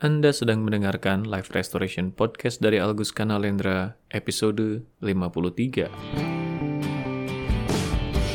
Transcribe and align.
Anda 0.00 0.32
sedang 0.32 0.64
mendengarkan 0.64 1.28
Live 1.28 1.52
Restoration 1.52 2.08
Podcast 2.08 2.64
dari 2.64 2.80
Algus 2.80 3.12
Kanalendra, 3.12 4.00
episode 4.08 4.88
53. 5.04 5.92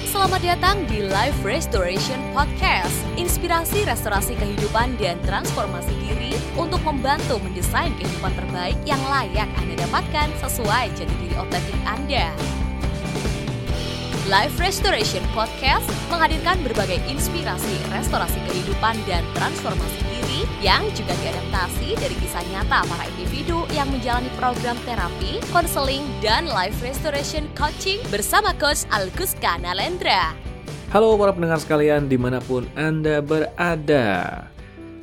Selamat 0.05 0.41
datang 0.45 0.85
di 0.85 1.01
Life 1.09 1.41
Restoration 1.41 2.21
Podcast. 2.37 2.93
Inspirasi 3.17 3.81
restorasi 3.81 4.37
kehidupan 4.37 4.93
dan 5.01 5.17
transformasi 5.25 5.89
diri 6.05 6.37
untuk 6.53 6.85
membantu 6.85 7.41
mendesain 7.41 7.97
kehidupan 7.97 8.37
terbaik 8.37 8.77
yang 8.85 9.01
layak 9.09 9.49
Anda 9.57 9.89
dapatkan 9.89 10.37
sesuai 10.45 10.93
jati 10.93 11.15
diri 11.17 11.33
otentik 11.33 11.81
Anda. 11.89 12.29
Life 14.29 14.61
Restoration 14.61 15.25
Podcast 15.33 15.89
menghadirkan 16.13 16.61
berbagai 16.61 17.01
inspirasi 17.09 17.73
restorasi 17.89 18.37
kehidupan 18.53 19.01
dan 19.09 19.25
transformasi 19.33 19.97
diri 20.05 20.14
yang 20.63 20.85
juga 20.97 21.13
diadaptasi 21.21 21.95
dari 21.97 22.15
kisah 22.19 22.43
nyata 22.51 22.85
para 22.85 23.05
individu 23.15 23.63
yang 23.73 23.87
menjalani 23.91 24.31
program 24.39 24.77
terapi, 24.83 25.43
konseling, 25.53 26.05
dan 26.19 26.49
life 26.49 26.79
restoration 26.81 27.45
coaching 27.53 28.01
bersama 28.09 28.51
Coach 28.57 28.87
Alguska 28.89 29.61
Nalendra. 29.61 30.35
Halo 30.89 31.19
para 31.19 31.35
pendengar 31.35 31.59
sekalian 31.59 32.07
di 32.07 32.15
mana 32.15 32.39
pun 32.39 32.63
Anda 32.79 33.19
berada. 33.19 34.47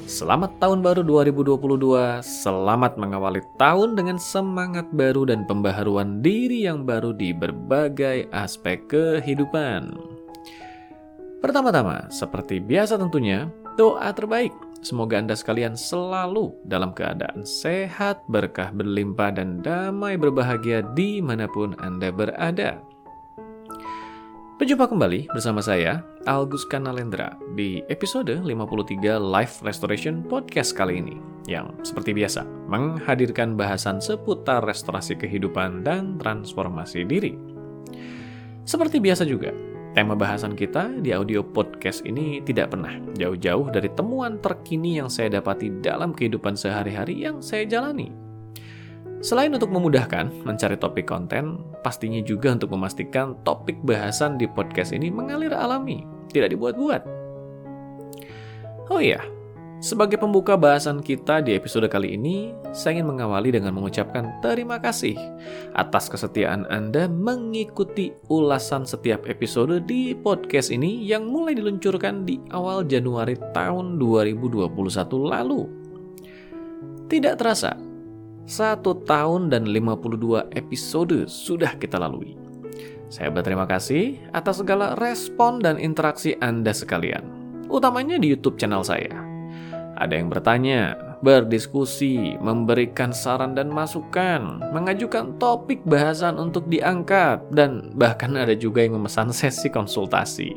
Selamat 0.03 0.59
tahun 0.59 0.83
baru 0.83 1.07
2022, 1.07 2.27
selamat 2.27 2.99
mengawali 2.99 3.39
tahun 3.55 3.95
dengan 3.95 4.19
semangat 4.19 4.91
baru 4.91 5.31
dan 5.31 5.47
pembaharuan 5.47 6.19
diri 6.19 6.67
yang 6.67 6.83
baru 6.83 7.15
di 7.15 7.31
berbagai 7.31 8.27
aspek 8.35 8.83
kehidupan. 8.91 9.95
Pertama-tama, 11.39 12.11
seperti 12.11 12.59
biasa 12.59 12.99
tentunya, 12.99 13.47
doa 13.79 14.11
terbaik. 14.11 14.72
Semoga 14.83 15.15
Anda 15.15 15.39
sekalian 15.39 15.79
selalu 15.79 16.59
dalam 16.67 16.91
keadaan 16.91 17.47
sehat, 17.47 18.27
berkah 18.27 18.75
berlimpah, 18.75 19.31
dan 19.31 19.63
damai 19.63 20.19
berbahagia 20.19 20.83
di 20.99 21.23
mana 21.23 21.47
pun 21.47 21.79
Anda 21.79 22.11
berada. 22.11 22.83
Berjumpa 24.59 24.91
kembali 24.91 25.31
bersama 25.31 25.63
saya, 25.63 26.03
Algus 26.27 26.67
Kanalendra, 26.67 27.39
di 27.55 27.79
episode 27.87 28.43
53 28.43 29.23
Live 29.23 29.63
Restoration 29.63 30.27
Podcast 30.27 30.75
kali 30.75 30.99
ini, 30.99 31.15
yang 31.47 31.71
seperti 31.87 32.11
biasa 32.11 32.43
menghadirkan 32.67 33.55
bahasan 33.55 34.03
seputar 34.03 34.67
restorasi 34.67 35.15
kehidupan 35.15 35.87
dan 35.87 36.19
transformasi 36.19 37.07
diri. 37.07 37.39
Seperti 38.67 38.99
biasa 38.99 39.23
juga, 39.31 39.55
tema 39.93 40.17
bahasan 40.17 40.57
kita 40.57 40.89
di 41.05 41.13
audio 41.13 41.45
podcast 41.45 42.05
ini 42.09 42.41
tidak 42.41 42.73
pernah 42.73 42.97
jauh-jauh 43.13 43.69
dari 43.69 43.93
temuan 43.93 44.41
terkini 44.41 44.97
yang 44.97 45.13
saya 45.13 45.37
dapati 45.37 45.69
dalam 45.85 46.17
kehidupan 46.17 46.57
sehari-hari 46.57 47.21
yang 47.21 47.45
saya 47.45 47.69
jalani 47.69 48.23
Selain 49.23 49.55
untuk 49.55 49.71
memudahkan 49.71 50.35
mencari 50.43 50.75
topik 50.75 51.07
konten, 51.07 51.63
pastinya 51.87 52.19
juga 52.27 52.59
untuk 52.59 52.75
memastikan 52.75 53.39
topik 53.47 53.79
bahasan 53.87 54.35
di 54.35 54.51
podcast 54.51 54.91
ini 54.91 55.15
mengalir 55.15 55.55
alami, 55.55 56.03
tidak 56.35 56.51
dibuat-buat. 56.51 57.07
Oh 58.91 58.99
iya, 58.99 59.23
sebagai 59.83 60.15
pembuka 60.15 60.55
bahasan 60.55 61.03
kita 61.03 61.43
di 61.43 61.59
episode 61.59 61.91
kali 61.91 62.15
ini, 62.15 62.55
saya 62.71 63.03
ingin 63.03 63.19
mengawali 63.19 63.51
dengan 63.51 63.75
mengucapkan 63.75 64.31
terima 64.39 64.79
kasih 64.79 65.19
atas 65.75 66.07
kesetiaan 66.07 66.71
Anda 66.71 67.11
mengikuti 67.11 68.15
ulasan 68.31 68.87
setiap 68.87 69.27
episode 69.27 69.83
di 69.85 70.15
podcast 70.15 70.71
ini 70.71 71.03
yang 71.03 71.27
mulai 71.27 71.59
diluncurkan 71.59 72.23
di 72.23 72.39
awal 72.55 72.87
Januari 72.87 73.35
tahun 73.51 73.99
2021 73.99 74.71
lalu. 75.19 75.67
Tidak 77.11 77.35
terasa, 77.35 77.75
satu 78.47 79.03
tahun 79.03 79.51
dan 79.51 79.67
52 79.67 80.47
episode 80.55 81.27
sudah 81.27 81.75
kita 81.77 81.99
lalui. 81.99 82.39
Saya 83.13 83.29
berterima 83.29 83.69
kasih 83.69 84.17
atas 84.33 84.65
segala 84.65 84.97
respon 84.97 85.61
dan 85.61 85.77
interaksi 85.77 86.33
Anda 86.41 86.73
sekalian, 86.73 87.27
utamanya 87.69 88.17
di 88.17 88.33
YouTube 88.33 88.57
channel 88.57 88.81
saya. 88.81 89.22
Ada 89.99 90.19
yang 90.19 90.33
bertanya, 90.33 90.97
berdiskusi, 91.21 92.41
memberikan 92.41 93.13
saran 93.13 93.53
dan 93.53 93.69
masukan, 93.69 94.61
mengajukan 94.73 95.37
topik 95.37 95.85
bahasan 95.85 96.41
untuk 96.41 96.67
diangkat, 96.67 97.45
dan 97.53 97.93
bahkan 97.95 98.35
ada 98.35 98.57
juga 98.57 98.83
yang 98.83 98.97
memesan 98.99 99.31
sesi 99.37 99.69
konsultasi. 99.69 100.51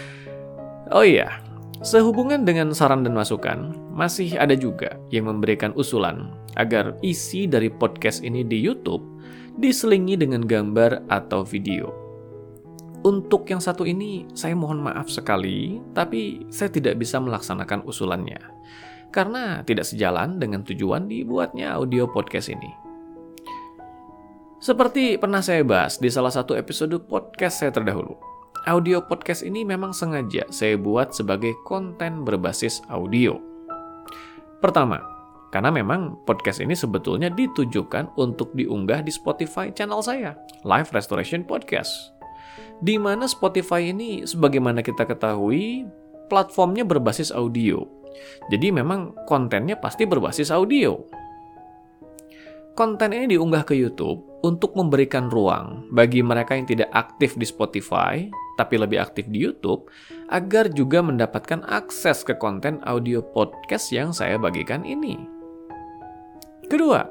oh 0.96 1.04
iya, 1.04 1.44
Sehubungan 1.78 2.42
dengan 2.42 2.74
saran 2.74 3.06
dan 3.06 3.14
masukan, 3.14 3.70
masih 3.94 4.34
ada 4.34 4.58
juga 4.58 4.98
yang 5.14 5.30
memberikan 5.30 5.70
usulan 5.78 6.34
agar 6.58 6.98
isi 7.06 7.46
dari 7.46 7.70
podcast 7.70 8.26
ini 8.26 8.42
di 8.42 8.58
YouTube 8.58 9.06
diselingi 9.62 10.18
dengan 10.18 10.42
gambar 10.42 11.06
atau 11.06 11.46
video. 11.46 12.07
Untuk 13.06 13.46
yang 13.46 13.62
satu 13.62 13.86
ini, 13.86 14.26
saya 14.34 14.58
mohon 14.58 14.82
maaf 14.82 15.06
sekali, 15.06 15.78
tapi 15.94 16.50
saya 16.50 16.66
tidak 16.66 16.98
bisa 16.98 17.22
melaksanakan 17.22 17.86
usulannya 17.86 18.42
karena 19.08 19.64
tidak 19.64 19.88
sejalan 19.88 20.36
dengan 20.36 20.60
tujuan 20.64 21.08
dibuatnya 21.08 21.76
audio 21.76 22.04
podcast 22.08 22.52
ini. 22.52 22.68
Seperti 24.58 25.16
pernah 25.16 25.38
saya 25.38 25.62
bahas 25.62 26.02
di 26.02 26.10
salah 26.10 26.34
satu 26.34 26.58
episode 26.58 26.98
podcast 27.06 27.62
saya 27.62 27.70
terdahulu, 27.70 28.18
audio 28.66 28.98
podcast 28.98 29.46
ini 29.46 29.62
memang 29.62 29.94
sengaja 29.94 30.44
saya 30.50 30.74
buat 30.74 31.14
sebagai 31.14 31.54
konten 31.62 32.26
berbasis 32.26 32.82
audio. 32.90 33.38
Pertama, 34.58 34.98
karena 35.54 35.70
memang 35.70 36.18
podcast 36.26 36.58
ini 36.58 36.74
sebetulnya 36.74 37.30
ditujukan 37.30 38.18
untuk 38.18 38.50
diunggah 38.58 39.06
di 39.06 39.14
Spotify 39.14 39.70
channel 39.70 40.02
saya, 40.02 40.34
Live 40.66 40.90
Restoration 40.90 41.46
Podcast. 41.46 42.17
Di 42.78 42.94
mana 42.96 43.26
Spotify 43.26 43.90
ini, 43.90 44.22
sebagaimana 44.22 44.82
kita 44.82 45.06
ketahui, 45.06 45.86
platformnya 46.30 46.86
berbasis 46.86 47.34
audio. 47.34 47.82
Jadi 48.50 48.70
memang 48.70 49.14
kontennya 49.26 49.78
pasti 49.78 50.06
berbasis 50.06 50.50
audio. 50.54 50.98
Konten 52.78 53.10
ini 53.10 53.34
diunggah 53.34 53.66
ke 53.66 53.74
YouTube 53.74 54.22
untuk 54.46 54.78
memberikan 54.78 55.26
ruang 55.26 55.90
bagi 55.90 56.22
mereka 56.22 56.54
yang 56.54 56.66
tidak 56.70 56.90
aktif 56.94 57.34
di 57.34 57.42
Spotify 57.42 58.30
tapi 58.58 58.74
lebih 58.74 58.98
aktif 58.98 59.30
di 59.30 59.46
YouTube, 59.46 59.86
agar 60.34 60.66
juga 60.74 60.98
mendapatkan 60.98 61.62
akses 61.70 62.26
ke 62.26 62.34
konten 62.34 62.82
audio 62.82 63.22
podcast 63.22 63.94
yang 63.94 64.10
saya 64.10 64.34
bagikan 64.34 64.82
ini. 64.82 65.14
Kedua, 66.66 67.06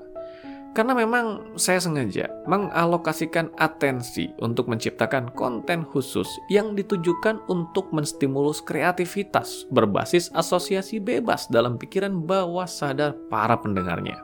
karena 0.78 0.94
memang 0.94 1.58
saya 1.58 1.82
sengaja 1.82 2.30
mengalokasikan 2.46 3.50
atensi 3.58 4.30
untuk 4.38 4.70
menciptakan 4.70 5.34
konten 5.34 5.82
khusus 5.82 6.30
yang 6.54 6.78
ditujukan 6.78 7.42
untuk 7.50 7.90
menstimulus 7.90 8.62
kreativitas 8.62 9.66
berbasis 9.74 10.30
asosiasi 10.38 11.02
bebas 11.02 11.50
dalam 11.50 11.82
pikiran 11.82 12.22
bawah 12.22 12.70
sadar 12.70 13.18
para 13.26 13.58
pendengarnya. 13.58 14.22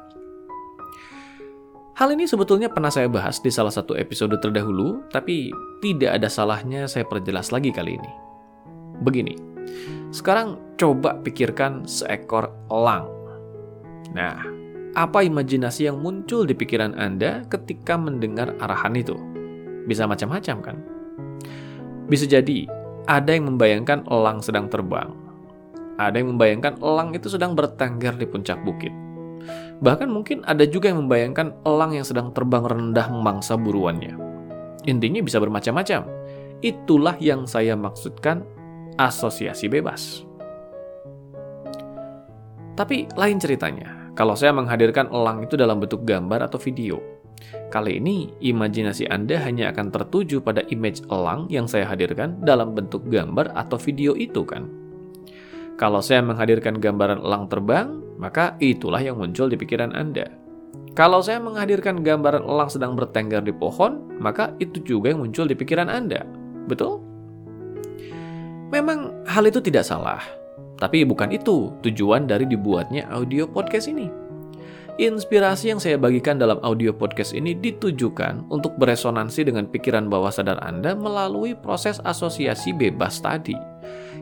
Hal 1.98 2.14
ini 2.14 2.30
sebetulnya 2.30 2.70
pernah 2.70 2.94
saya 2.94 3.10
bahas 3.10 3.42
di 3.42 3.50
salah 3.50 3.74
satu 3.74 3.98
episode 3.98 4.38
terdahulu, 4.38 5.10
tapi 5.10 5.50
tidak 5.82 6.22
ada 6.22 6.30
salahnya 6.30 6.86
saya 6.86 7.10
perjelas 7.10 7.50
lagi 7.50 7.74
kali 7.74 7.98
ini. 7.98 8.12
Begini, 9.02 9.34
sekarang 10.14 10.78
coba 10.78 11.18
pikirkan 11.26 11.90
seekor 11.90 12.54
elang. 12.70 13.10
Nah, 14.14 14.63
apa 14.94 15.26
imajinasi 15.26 15.90
yang 15.90 16.02
muncul 16.02 16.46
di 16.46 16.54
pikiran 16.54 16.94
Anda 16.98 17.46
ketika 17.50 17.98
mendengar 17.98 18.54
arahan 18.62 18.94
itu? 18.98 19.18
Bisa 19.90 20.06
macam-macam 20.06 20.58
kan? 20.62 20.78
Bisa 22.08 22.30
jadi 22.30 22.70
ada 23.10 23.34
yang 23.34 23.50
membayangkan 23.50 24.06
elang 24.08 24.40
sedang 24.40 24.70
terbang. 24.70 25.12
Ada 25.98 26.22
yang 26.22 26.38
membayangkan 26.38 26.82
elang 26.82 27.14
itu 27.14 27.30
sedang 27.30 27.54
bertengger 27.54 28.18
di 28.18 28.26
puncak 28.26 28.62
bukit 28.66 28.94
Bahkan 29.84 30.08
mungkin 30.08 30.48
ada 30.48 30.64
juga 30.64 30.88
yang 30.92 31.08
membayangkan 31.08 31.60
elang 31.68 31.92
yang 31.92 32.08
sedang 32.08 32.32
terbang 32.32 32.64
rendah 32.64 33.12
memangsa 33.12 33.60
buruannya. 33.60 34.16
Intinya 34.88 35.20
bisa 35.20 35.44
bermacam-macam. 35.44 36.08
Itulah 36.64 37.20
yang 37.20 37.44
saya 37.44 37.76
maksudkan 37.76 38.48
asosiasi 38.96 39.68
bebas. 39.68 40.24
Tapi 42.74 43.06
lain 43.20 43.38
ceritanya, 43.38 44.03
kalau 44.14 44.38
saya 44.38 44.54
menghadirkan 44.54 45.10
elang 45.10 45.42
itu 45.42 45.58
dalam 45.58 45.82
bentuk 45.82 46.06
gambar 46.06 46.46
atau 46.46 46.62
video. 46.62 47.02
Kali 47.74 47.98
ini, 47.98 48.30
imajinasi 48.46 49.10
Anda 49.10 49.42
hanya 49.42 49.74
akan 49.74 49.90
tertuju 49.90 50.40
pada 50.46 50.62
image 50.70 51.02
elang 51.10 51.50
yang 51.50 51.66
saya 51.66 51.90
hadirkan 51.90 52.38
dalam 52.46 52.78
bentuk 52.78 53.10
gambar 53.10 53.50
atau 53.58 53.82
video 53.82 54.14
itu 54.14 54.46
kan. 54.46 54.70
Kalau 55.82 56.00
saya 56.06 56.22
menghadirkan 56.22 56.78
gambaran 56.78 57.26
elang 57.26 57.50
terbang, 57.50 57.98
maka 58.22 58.54
itulah 58.62 59.02
yang 59.02 59.18
muncul 59.18 59.50
di 59.50 59.58
pikiran 59.58 59.90
Anda. 59.98 60.30
Kalau 60.94 61.26
saya 61.26 61.42
menghadirkan 61.42 62.06
gambaran 62.06 62.46
elang 62.46 62.70
sedang 62.70 62.94
bertengger 62.94 63.42
di 63.42 63.50
pohon, 63.50 64.14
maka 64.22 64.54
itu 64.62 64.78
juga 64.86 65.10
yang 65.10 65.26
muncul 65.26 65.50
di 65.50 65.58
pikiran 65.58 65.90
Anda. 65.90 66.22
Betul? 66.70 67.02
Memang 68.70 69.26
hal 69.26 69.50
itu 69.50 69.58
tidak 69.58 69.90
salah. 69.90 70.22
Tapi 70.84 71.08
bukan 71.08 71.32
itu 71.32 71.72
tujuan 71.80 72.28
dari 72.28 72.44
dibuatnya 72.44 73.08
audio 73.08 73.48
podcast 73.48 73.88
ini. 73.88 74.12
Inspirasi 75.00 75.72
yang 75.72 75.80
saya 75.80 75.96
bagikan 75.96 76.36
dalam 76.36 76.60
audio 76.60 76.92
podcast 76.92 77.32
ini 77.32 77.56
ditujukan 77.56 78.52
untuk 78.52 78.76
beresonansi 78.76 79.48
dengan 79.48 79.64
pikiran 79.66 80.12
bawah 80.12 80.30
sadar 80.30 80.60
Anda 80.60 80.92
melalui 80.92 81.56
proses 81.56 82.04
asosiasi 82.04 82.76
bebas 82.76 83.24
tadi, 83.24 83.56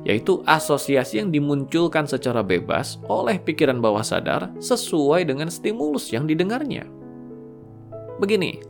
yaitu 0.06 0.46
asosiasi 0.46 1.20
yang 1.26 1.34
dimunculkan 1.34 2.06
secara 2.06 2.46
bebas 2.46 3.02
oleh 3.10 3.42
pikiran 3.42 3.82
bawah 3.82 4.06
sadar 4.06 4.54
sesuai 4.62 5.26
dengan 5.28 5.50
stimulus 5.50 6.14
yang 6.14 6.30
didengarnya. 6.30 6.86
Begini, 8.22 8.62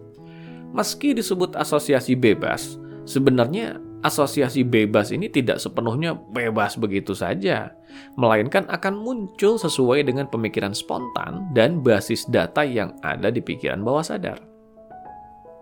meski 0.71 1.11
disebut 1.11 1.59
asosiasi 1.59 2.15
bebas, 2.15 2.79
sebenarnya 3.03 3.83
asosiasi 4.01 4.65
bebas 4.65 5.13
ini 5.13 5.29
tidak 5.29 5.61
sepenuhnya 5.61 6.13
bebas 6.13 6.77
begitu 6.77 7.13
saja, 7.13 7.73
melainkan 8.17 8.65
akan 8.69 8.97
muncul 8.97 9.57
sesuai 9.57 10.05
dengan 10.05 10.27
pemikiran 10.27 10.73
spontan 10.73 11.49
dan 11.53 11.79
basis 11.81 12.25
data 12.29 12.65
yang 12.65 12.97
ada 13.05 13.29
di 13.29 13.39
pikiran 13.41 13.81
bawah 13.81 14.05
sadar. 14.05 14.41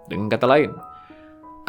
Dengan 0.09 0.31
kata 0.31 0.47
lain, 0.49 0.71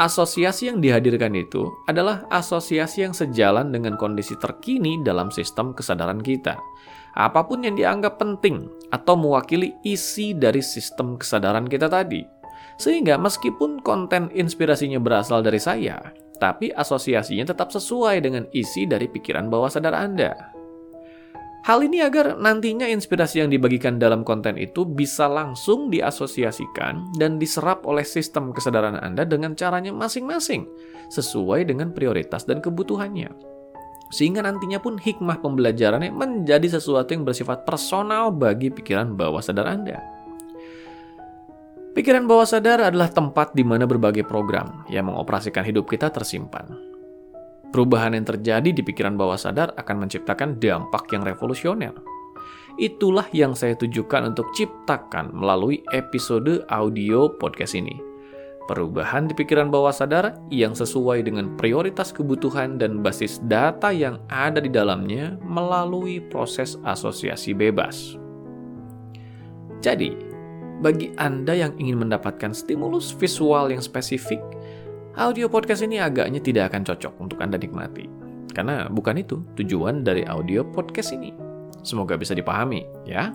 asosiasi 0.00 0.72
yang 0.72 0.80
dihadirkan 0.80 1.36
itu 1.36 1.68
adalah 1.84 2.24
asosiasi 2.32 3.04
yang 3.04 3.12
sejalan 3.12 3.68
dengan 3.68 4.00
kondisi 4.00 4.32
terkini 4.40 5.02
dalam 5.04 5.28
sistem 5.28 5.76
kesadaran 5.76 6.24
kita. 6.24 6.56
Apa 7.18 7.42
pun 7.44 7.66
yang 7.66 7.74
dianggap 7.74 8.22
penting 8.22 8.70
atau 8.94 9.18
mewakili 9.18 9.74
isi 9.82 10.32
dari 10.32 10.62
sistem 10.62 11.18
kesadaran 11.18 11.66
kita 11.66 11.90
tadi. 11.90 12.22
Sehingga 12.80 13.20
meskipun 13.20 13.84
konten 13.84 14.32
inspirasinya 14.32 14.96
berasal 14.96 15.44
dari 15.44 15.60
saya, 15.60 16.00
tapi 16.40 16.72
asosiasinya 16.72 17.52
tetap 17.52 17.68
sesuai 17.70 18.24
dengan 18.24 18.48
isi 18.56 18.88
dari 18.88 19.06
pikiran 19.06 19.52
bawah 19.52 19.68
sadar 19.68 19.92
Anda. 19.92 20.32
Hal 21.60 21.84
ini 21.84 22.00
agar 22.00 22.40
nantinya 22.40 22.88
inspirasi 22.88 23.44
yang 23.44 23.52
dibagikan 23.52 24.00
dalam 24.00 24.24
konten 24.24 24.56
itu 24.56 24.88
bisa 24.88 25.28
langsung 25.28 25.92
diasosiasikan 25.92 27.20
dan 27.20 27.36
diserap 27.36 27.84
oleh 27.84 28.00
sistem 28.00 28.56
kesadaran 28.56 28.96
Anda 28.96 29.28
dengan 29.28 29.52
caranya 29.52 29.92
masing-masing, 29.92 30.64
sesuai 31.12 31.68
dengan 31.68 31.92
prioritas 31.92 32.48
dan 32.48 32.64
kebutuhannya. 32.64 33.28
Sehingga 34.08 34.40
nantinya 34.40 34.80
pun 34.80 34.96
hikmah 34.96 35.44
pembelajarannya 35.44 36.10
menjadi 36.10 36.80
sesuatu 36.80 37.12
yang 37.12 37.28
bersifat 37.28 37.68
personal 37.68 38.32
bagi 38.32 38.72
pikiran 38.72 39.12
bawah 39.12 39.44
sadar 39.44 39.68
Anda. 39.68 40.19
Pikiran 41.90 42.30
bawah 42.30 42.46
sadar 42.46 42.86
adalah 42.86 43.10
tempat 43.10 43.50
di 43.50 43.66
mana 43.66 43.82
berbagai 43.82 44.22
program 44.22 44.86
yang 44.86 45.10
mengoperasikan 45.10 45.66
hidup 45.66 45.90
kita 45.90 46.06
tersimpan. 46.06 46.70
Perubahan 47.74 48.14
yang 48.14 48.22
terjadi 48.22 48.70
di 48.70 48.78
pikiran 48.78 49.18
bawah 49.18 49.34
sadar 49.34 49.74
akan 49.74 50.06
menciptakan 50.06 50.62
dampak 50.62 51.10
yang 51.10 51.26
revolusioner. 51.26 51.90
Itulah 52.78 53.26
yang 53.34 53.58
saya 53.58 53.74
tujukan 53.74 54.30
untuk 54.30 54.46
ciptakan 54.54 55.34
melalui 55.34 55.82
episode 55.90 56.62
audio 56.70 57.26
podcast 57.26 57.74
ini. 57.74 57.98
Perubahan 58.70 59.26
di 59.26 59.34
pikiran 59.34 59.66
bawah 59.66 59.90
sadar 59.90 60.38
yang 60.46 60.78
sesuai 60.78 61.26
dengan 61.26 61.58
prioritas 61.58 62.14
kebutuhan 62.14 62.78
dan 62.78 63.02
basis 63.02 63.42
data 63.50 63.90
yang 63.90 64.22
ada 64.30 64.62
di 64.62 64.70
dalamnya 64.70 65.34
melalui 65.42 66.22
proses 66.22 66.78
asosiasi 66.86 67.50
bebas. 67.50 68.14
Jadi, 69.82 70.29
bagi 70.80 71.12
Anda 71.20 71.52
yang 71.52 71.76
ingin 71.76 72.00
mendapatkan 72.00 72.56
stimulus 72.56 73.12
visual 73.12 73.68
yang 73.68 73.84
spesifik, 73.84 74.40
audio 75.20 75.46
podcast 75.46 75.84
ini 75.84 76.00
agaknya 76.00 76.40
tidak 76.40 76.72
akan 76.72 76.88
cocok 76.88 77.12
untuk 77.20 77.38
Anda 77.44 77.60
nikmati. 77.60 78.08
Karena 78.50 78.88
bukan 78.88 79.20
itu 79.20 79.44
tujuan 79.60 80.02
dari 80.02 80.24
audio 80.24 80.64
podcast 80.64 81.12
ini. 81.12 81.36
Semoga 81.84 82.16
bisa 82.16 82.32
dipahami, 82.32 82.88
ya. 83.04 83.30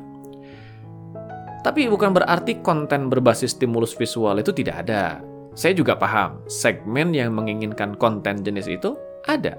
Tapi 1.61 1.89
bukan 1.89 2.13
berarti 2.13 2.61
konten 2.61 3.09
berbasis 3.09 3.57
stimulus 3.57 3.93
visual 3.97 4.37
itu 4.37 4.53
tidak 4.53 4.85
ada. 4.85 5.21
Saya 5.55 5.71
juga 5.71 5.95
paham, 5.95 6.43
segmen 6.51 7.15
yang 7.15 7.31
menginginkan 7.33 7.95
konten 7.95 8.43
jenis 8.43 8.67
itu 8.67 8.93
ada. 9.25 9.55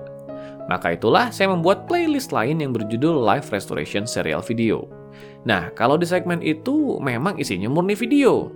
Maka 0.66 0.98
itulah 0.98 1.30
saya 1.30 1.50
membuat 1.54 1.86
playlist 1.86 2.34
lain 2.34 2.58
yang 2.58 2.74
berjudul 2.74 3.22
Live 3.22 3.54
Restoration 3.54 4.04
Serial 4.04 4.42
Video. 4.42 4.86
Nah, 5.46 5.70
kalau 5.78 5.94
di 5.94 6.04
segmen 6.04 6.42
itu 6.42 6.98
memang 6.98 7.38
isinya 7.38 7.70
murni 7.70 7.94
video. 7.94 8.50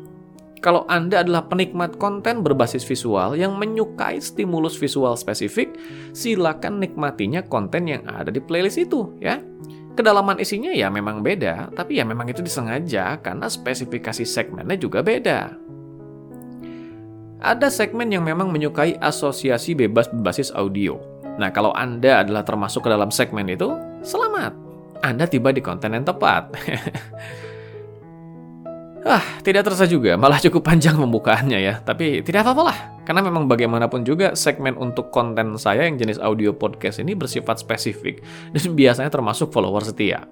Kalau 0.60 0.84
Anda 0.92 1.24
adalah 1.24 1.48
penikmat 1.48 1.96
konten 1.96 2.44
berbasis 2.44 2.84
visual 2.84 3.32
yang 3.32 3.56
menyukai 3.56 4.20
stimulus 4.20 4.76
visual 4.76 5.16
spesifik, 5.16 5.72
silakan 6.12 6.76
nikmatinya 6.84 7.40
konten 7.40 7.88
yang 7.88 8.04
ada 8.04 8.28
di 8.28 8.44
playlist 8.44 8.76
itu 8.76 9.08
ya. 9.24 9.40
Kedalaman 9.96 10.36
isinya 10.36 10.68
ya 10.68 10.92
memang 10.92 11.24
beda, 11.24 11.72
tapi 11.72 11.96
ya 11.96 12.04
memang 12.04 12.28
itu 12.28 12.44
disengaja 12.44 13.16
karena 13.24 13.48
spesifikasi 13.48 14.22
segmennya 14.28 14.76
juga 14.76 15.00
beda. 15.00 15.56
Ada 17.40 17.72
segmen 17.72 18.12
yang 18.12 18.20
memang 18.28 18.52
menyukai 18.52 19.00
asosiasi 19.00 19.72
bebas 19.72 20.12
berbasis 20.12 20.52
audio. 20.52 21.00
Nah, 21.40 21.48
kalau 21.48 21.72
Anda 21.72 22.20
adalah 22.20 22.44
termasuk 22.44 22.84
ke 22.84 22.92
dalam 22.92 23.08
segmen 23.08 23.48
itu, 23.48 23.72
selamat. 24.04 24.69
Anda 25.00 25.24
tiba 25.24 25.48
di 25.50 25.64
konten 25.64 25.96
yang 25.96 26.04
tepat. 26.04 26.52
ah, 29.08 29.24
tidak 29.40 29.64
terasa 29.64 29.88
juga, 29.88 30.20
malah 30.20 30.36
cukup 30.36 30.60
panjang 30.60 31.00
pembukaannya 31.00 31.58
ya. 31.60 31.74
Tapi 31.80 32.20
tidak 32.20 32.44
apa-apa 32.44 32.62
lah, 32.68 32.78
karena 33.08 33.24
memang 33.24 33.48
bagaimanapun 33.48 34.04
juga 34.04 34.36
segmen 34.36 34.76
untuk 34.76 35.08
konten 35.08 35.56
saya 35.56 35.88
yang 35.88 35.96
jenis 35.96 36.20
audio 36.20 36.52
podcast 36.52 37.00
ini 37.00 37.16
bersifat 37.16 37.64
spesifik 37.64 38.20
dan 38.54 38.76
biasanya 38.76 39.10
termasuk 39.10 39.48
follower 39.48 39.82
setia. 39.82 40.28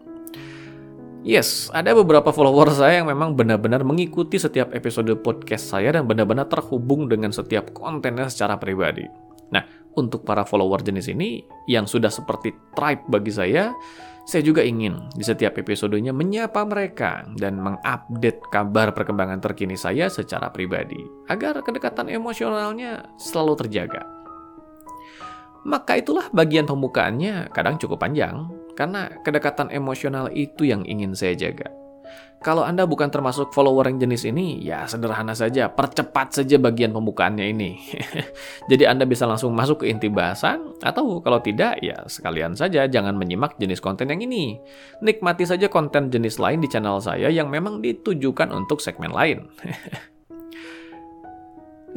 Yes, 1.27 1.69
ada 1.75 1.93
beberapa 1.99 2.31
follower 2.31 2.73
saya 2.73 3.03
yang 3.03 3.11
memang 3.11 3.35
benar-benar 3.35 3.83
mengikuti 3.83 4.39
setiap 4.39 4.71
episode 4.71 5.11
podcast 5.21 5.67
saya 5.67 5.93
dan 5.93 6.07
benar-benar 6.07 6.47
terhubung 6.47 7.11
dengan 7.11 7.35
setiap 7.35 7.75
kontennya 7.75 8.31
secara 8.31 8.55
pribadi. 8.57 9.05
Nah, 9.51 9.67
untuk 9.99 10.23
para 10.23 10.47
follower 10.47 10.81
jenis 10.81 11.11
ini 11.11 11.43
yang 11.67 11.91
sudah 11.91 12.09
seperti 12.09 12.55
tribe 12.73 13.03
bagi 13.11 13.35
saya, 13.35 13.75
saya 14.29 14.45
juga 14.45 14.61
ingin 14.61 15.09
di 15.17 15.25
setiap 15.25 15.57
episodenya 15.57 16.13
menyapa 16.13 16.61
mereka 16.69 17.25
dan 17.41 17.57
mengupdate 17.57 18.45
kabar 18.53 18.93
perkembangan 18.93 19.41
terkini 19.41 19.73
saya 19.73 20.13
secara 20.13 20.53
pribadi, 20.53 21.01
agar 21.33 21.65
kedekatan 21.65 22.13
emosionalnya 22.13 23.09
selalu 23.17 23.57
terjaga. 23.65 24.05
Maka 25.65 25.97
itulah 25.97 26.29
bagian 26.29 26.69
pembukaannya 26.69 27.49
kadang 27.57 27.81
cukup 27.81 28.05
panjang, 28.05 28.53
karena 28.77 29.09
kedekatan 29.25 29.73
emosional 29.73 30.29
itu 30.37 30.69
yang 30.69 30.85
ingin 30.85 31.17
saya 31.17 31.33
jaga. 31.33 31.78
Kalau 32.39 32.63
Anda 32.63 32.87
bukan 32.87 33.11
termasuk 33.11 33.51
follower 33.51 33.91
yang 33.91 33.99
jenis 33.99 34.23
ini, 34.31 34.63
ya 34.63 34.87
sederhana 34.87 35.35
saja, 35.35 35.67
percepat 35.67 36.39
saja 36.39 36.55
bagian 36.55 36.95
pembukaannya 36.95 37.51
ini. 37.51 37.83
Jadi 38.71 38.87
Anda 38.87 39.11
bisa 39.11 39.27
langsung 39.27 39.51
masuk 39.59 39.83
ke 39.83 39.91
inti 39.91 40.07
bahasan, 40.07 40.79
atau 40.79 41.19
kalau 41.19 41.43
tidak, 41.43 41.83
ya 41.83 41.99
sekalian 42.07 42.55
saja 42.55 42.87
jangan 42.87 43.19
menyimak 43.19 43.59
jenis 43.59 43.83
konten 43.83 44.15
yang 44.15 44.23
ini. 44.23 44.55
Nikmati 45.03 45.51
saja 45.51 45.67
konten 45.67 46.15
jenis 46.15 46.39
lain 46.39 46.63
di 46.63 46.71
channel 46.71 47.03
saya 47.03 47.27
yang 47.27 47.51
memang 47.51 47.83
ditujukan 47.83 48.55
untuk 48.55 48.79
segmen 48.79 49.11
lain. 49.11 49.51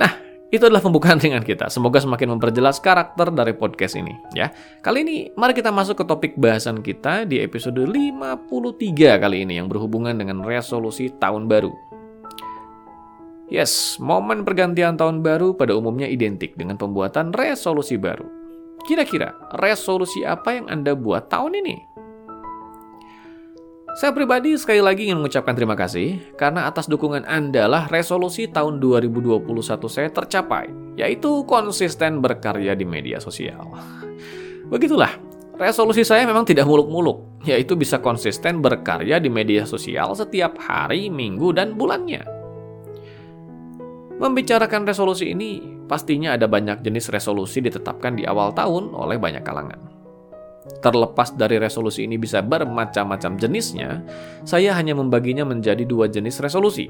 nah, 0.01 0.09
itu 0.51 0.67
adalah 0.67 0.83
pembukaan 0.83 1.17
ringan 1.23 1.41
kita. 1.41 1.71
Semoga 1.71 2.03
semakin 2.03 2.37
memperjelas 2.37 2.83
karakter 2.83 3.31
dari 3.31 3.55
podcast 3.55 3.95
ini. 3.95 4.11
Ya, 4.35 4.51
Kali 4.83 5.07
ini 5.07 5.17
mari 5.39 5.55
kita 5.55 5.71
masuk 5.71 6.03
ke 6.03 6.05
topik 6.05 6.35
bahasan 6.35 6.83
kita 6.83 7.23
di 7.23 7.39
episode 7.39 7.79
53 7.79 9.23
kali 9.23 9.47
ini 9.47 9.57
yang 9.57 9.71
berhubungan 9.71 10.13
dengan 10.13 10.43
resolusi 10.43 11.09
tahun 11.17 11.47
baru. 11.47 11.71
Yes, 13.51 13.99
momen 13.99 14.47
pergantian 14.47 14.95
tahun 14.95 15.19
baru 15.23 15.55
pada 15.55 15.75
umumnya 15.75 16.07
identik 16.07 16.55
dengan 16.55 16.79
pembuatan 16.79 17.35
resolusi 17.35 17.99
baru. 17.99 18.23
Kira-kira 18.87 19.35
resolusi 19.59 20.23
apa 20.23 20.55
yang 20.55 20.71
Anda 20.71 20.95
buat 20.95 21.27
tahun 21.27 21.59
ini? 21.59 21.75
Saya 23.91 24.15
pribadi 24.15 24.55
sekali 24.55 24.79
lagi 24.79 25.11
ingin 25.11 25.19
mengucapkan 25.19 25.51
terima 25.51 25.75
kasih 25.75 26.23
karena 26.39 26.63
atas 26.63 26.87
dukungan 26.87 27.27
Anda 27.27 27.67
lah 27.67 27.91
resolusi 27.91 28.47
tahun 28.47 28.79
2021 28.79 29.43
saya 29.91 30.07
tercapai, 30.07 30.71
yaitu 30.95 31.43
konsisten 31.43 32.23
berkarya 32.23 32.71
di 32.71 32.87
media 32.87 33.19
sosial. 33.19 33.67
Begitulah, 34.71 35.11
resolusi 35.59 36.07
saya 36.07 36.23
memang 36.23 36.47
tidak 36.47 36.71
muluk-muluk, 36.71 37.43
yaitu 37.43 37.75
bisa 37.75 37.99
konsisten 37.99 38.63
berkarya 38.63 39.19
di 39.19 39.27
media 39.27 39.67
sosial 39.67 40.15
setiap 40.15 40.55
hari, 40.63 41.11
minggu, 41.11 41.51
dan 41.51 41.75
bulannya. 41.75 42.23
Membicarakan 44.23 44.87
resolusi 44.87 45.35
ini, 45.35 45.83
pastinya 45.91 46.39
ada 46.39 46.47
banyak 46.47 46.79
jenis 46.79 47.11
resolusi 47.11 47.59
ditetapkan 47.59 48.15
di 48.15 48.23
awal 48.23 48.55
tahun 48.55 48.95
oleh 48.95 49.19
banyak 49.19 49.43
kalangan. 49.43 50.00
Terlepas 50.79 51.35
dari 51.35 51.59
resolusi 51.59 52.07
ini 52.07 52.15
bisa 52.15 52.39
bermacam-macam 52.39 53.35
jenisnya, 53.35 53.99
saya 54.47 54.71
hanya 54.71 54.95
membaginya 54.95 55.43
menjadi 55.43 55.83
dua 55.83 56.07
jenis 56.07 56.39
resolusi, 56.39 56.87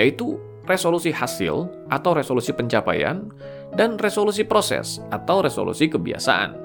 yaitu 0.00 0.40
resolusi 0.64 1.12
hasil 1.12 1.68
atau 1.92 2.16
resolusi 2.16 2.56
pencapaian, 2.56 3.28
dan 3.76 4.00
resolusi 4.00 4.42
proses 4.42 5.04
atau 5.12 5.44
resolusi 5.44 5.86
kebiasaan. 5.92 6.56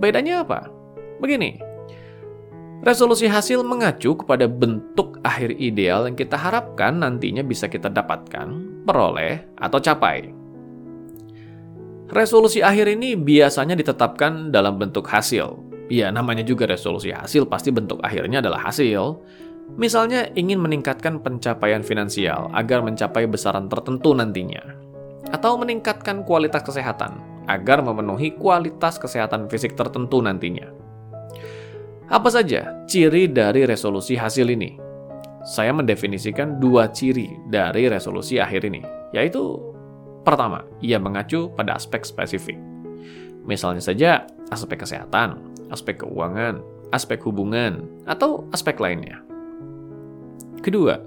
Bedanya 0.00 0.42
apa? 0.42 0.66
Begini, 1.20 1.60
resolusi 2.80 3.28
hasil 3.28 3.60
mengacu 3.60 4.16
kepada 4.16 4.48
bentuk 4.48 5.20
akhir 5.20 5.52
ideal 5.60 6.08
yang 6.08 6.16
kita 6.16 6.34
harapkan 6.34 6.96
nantinya 7.04 7.44
bisa 7.44 7.68
kita 7.68 7.92
dapatkan, 7.92 8.48
peroleh, 8.88 9.44
atau 9.60 9.78
capai. 9.78 10.39
Resolusi 12.10 12.58
akhir 12.58 12.90
ini 12.90 13.14
biasanya 13.14 13.78
ditetapkan 13.78 14.50
dalam 14.50 14.82
bentuk 14.82 15.06
hasil. 15.06 15.54
Ya, 15.86 16.10
namanya 16.10 16.42
juga 16.42 16.66
resolusi 16.66 17.14
hasil, 17.14 17.46
pasti 17.46 17.70
bentuk 17.70 18.02
akhirnya 18.02 18.42
adalah 18.42 18.66
hasil. 18.66 19.22
Misalnya 19.78 20.26
ingin 20.34 20.58
meningkatkan 20.58 21.22
pencapaian 21.22 21.86
finansial 21.86 22.50
agar 22.50 22.82
mencapai 22.82 23.30
besaran 23.30 23.70
tertentu 23.70 24.10
nantinya. 24.10 24.58
Atau 25.30 25.54
meningkatkan 25.62 26.26
kualitas 26.26 26.66
kesehatan 26.66 27.46
agar 27.46 27.78
memenuhi 27.78 28.34
kualitas 28.34 28.98
kesehatan 28.98 29.46
fisik 29.46 29.78
tertentu 29.78 30.18
nantinya. 30.18 30.66
Apa 32.10 32.26
saja 32.26 32.82
ciri 32.90 33.30
dari 33.30 33.62
resolusi 33.70 34.18
hasil 34.18 34.50
ini? 34.50 34.74
Saya 35.46 35.70
mendefinisikan 35.70 36.58
dua 36.58 36.90
ciri 36.90 37.30
dari 37.46 37.86
resolusi 37.86 38.42
akhir 38.42 38.66
ini, 38.66 38.82
yaitu 39.14 39.69
pertama, 40.22 40.64
ia 40.80 41.00
mengacu 41.00 41.52
pada 41.54 41.76
aspek 41.76 42.04
spesifik. 42.04 42.58
Misalnya 43.44 43.82
saja 43.82 44.10
aspek 44.52 44.84
kesehatan, 44.84 45.40
aspek 45.72 46.04
keuangan, 46.04 46.60
aspek 46.92 47.22
hubungan, 47.24 47.88
atau 48.04 48.44
aspek 48.52 48.76
lainnya. 48.78 49.22
Kedua, 50.60 51.00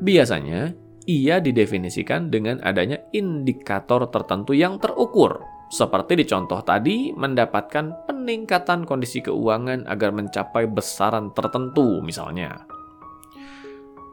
biasanya 0.00 0.72
ia 1.04 1.38
didefinisikan 1.38 2.32
dengan 2.32 2.58
adanya 2.64 2.98
indikator 3.12 4.08
tertentu 4.08 4.56
yang 4.56 4.80
terukur 4.80 5.38
seperti 5.66 6.22
di 6.22 6.24
contoh 6.30 6.62
tadi, 6.62 7.10
mendapatkan 7.10 8.06
peningkatan 8.06 8.86
kondisi 8.86 9.18
keuangan 9.18 9.90
agar 9.90 10.14
mencapai 10.14 10.70
besaran 10.70 11.34
tertentu 11.34 11.98
misalnya. 12.06 12.62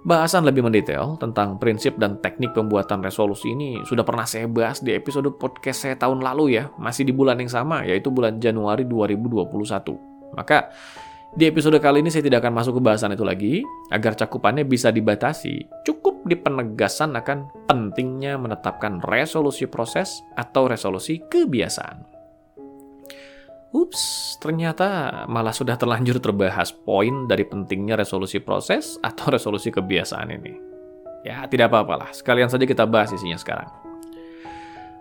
Bahasan 0.03 0.43
lebih 0.43 0.67
mendetail 0.67 1.15
tentang 1.15 1.55
prinsip 1.55 1.95
dan 1.95 2.19
teknik 2.19 2.51
pembuatan 2.51 2.99
resolusi 2.99 3.55
ini 3.55 3.79
sudah 3.87 4.03
pernah 4.03 4.27
saya 4.27 4.51
bahas 4.51 4.83
di 4.83 4.91
episode 4.91 5.31
podcast 5.39 5.87
saya 5.87 5.95
tahun 5.95 6.19
lalu 6.19 6.59
ya, 6.59 6.67
masih 6.75 7.07
di 7.07 7.15
bulan 7.15 7.39
yang 7.39 7.47
sama, 7.47 7.87
yaitu 7.87 8.11
bulan 8.11 8.35
Januari 8.35 8.83
2021. 8.83 10.35
Maka 10.35 10.75
di 11.39 11.47
episode 11.47 11.79
kali 11.79 12.03
ini 12.03 12.11
saya 12.11 12.27
tidak 12.27 12.43
akan 12.43 12.51
masuk 12.51 12.77
ke 12.77 12.81
bahasan 12.83 13.15
itu 13.15 13.23
lagi, 13.23 13.53
agar 13.95 14.19
cakupannya 14.19 14.67
bisa 14.67 14.91
dibatasi. 14.91 15.71
Cukup 15.87 16.27
di 16.27 16.35
penegasan 16.35 17.15
akan 17.15 17.47
pentingnya 17.71 18.35
menetapkan 18.35 18.99
resolusi 19.07 19.71
proses 19.71 20.19
atau 20.35 20.67
resolusi 20.67 21.23
kebiasaan. 21.31 22.12
Ups, 23.73 24.37
ternyata 24.37 25.25
malah 25.25 25.49
sudah 25.49 25.73
terlanjur 25.73 26.21
terbahas 26.21 26.69
poin 26.69 27.25
dari 27.25 27.41
pentingnya 27.41 27.97
resolusi 27.97 28.37
proses 28.37 28.95
atau 29.09 29.33
resolusi 29.33 29.73
kebiasaan 29.73 30.29
ini. 30.29 30.53
Ya, 31.25 31.47
tidak 31.49 31.73
apa-apalah. 31.73 32.13
Sekalian 32.13 32.51
saja 32.51 32.69
kita 32.69 32.85
bahas 32.85 33.09
isinya 33.15 33.39
sekarang. 33.39 33.71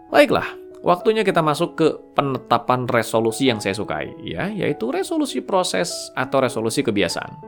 Baiklah, 0.09 0.63
Waktunya 0.83 1.23
kita 1.23 1.47
masuk 1.47 1.79
ke 1.79 1.87
penetapan 2.19 2.91
resolusi 2.91 3.47
yang 3.47 3.63
saya 3.63 3.71
sukai, 3.71 4.19
ya, 4.19 4.51
yaitu 4.51 4.91
resolusi 4.91 5.39
proses 5.39 5.95
atau 6.19 6.43
resolusi 6.43 6.83
kebiasaan. 6.83 7.39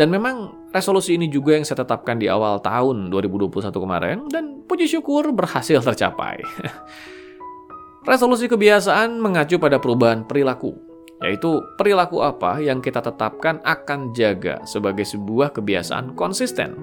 Dan 0.00 0.08
memang 0.08 0.64
resolusi 0.72 1.20
ini 1.20 1.28
juga 1.28 1.60
yang 1.60 1.68
saya 1.68 1.84
tetapkan 1.84 2.16
di 2.16 2.24
awal 2.24 2.64
tahun 2.64 3.12
2021 3.12 3.68
kemarin 3.68 4.18
dan 4.32 4.64
puji 4.64 4.88
syukur 4.88 5.28
berhasil 5.36 5.84
tercapai. 5.84 6.40
resolusi 8.04 8.46
kebiasaan 8.46 9.16
mengacu 9.16 9.56
pada 9.56 9.80
perubahan 9.80 10.28
perilaku, 10.28 10.76
yaitu 11.24 11.64
perilaku 11.80 12.20
apa 12.20 12.60
yang 12.60 12.84
kita 12.84 13.00
tetapkan 13.00 13.64
akan 13.64 14.12
jaga 14.12 14.60
sebagai 14.68 15.08
sebuah 15.08 15.56
kebiasaan 15.56 16.12
konsisten. 16.12 16.76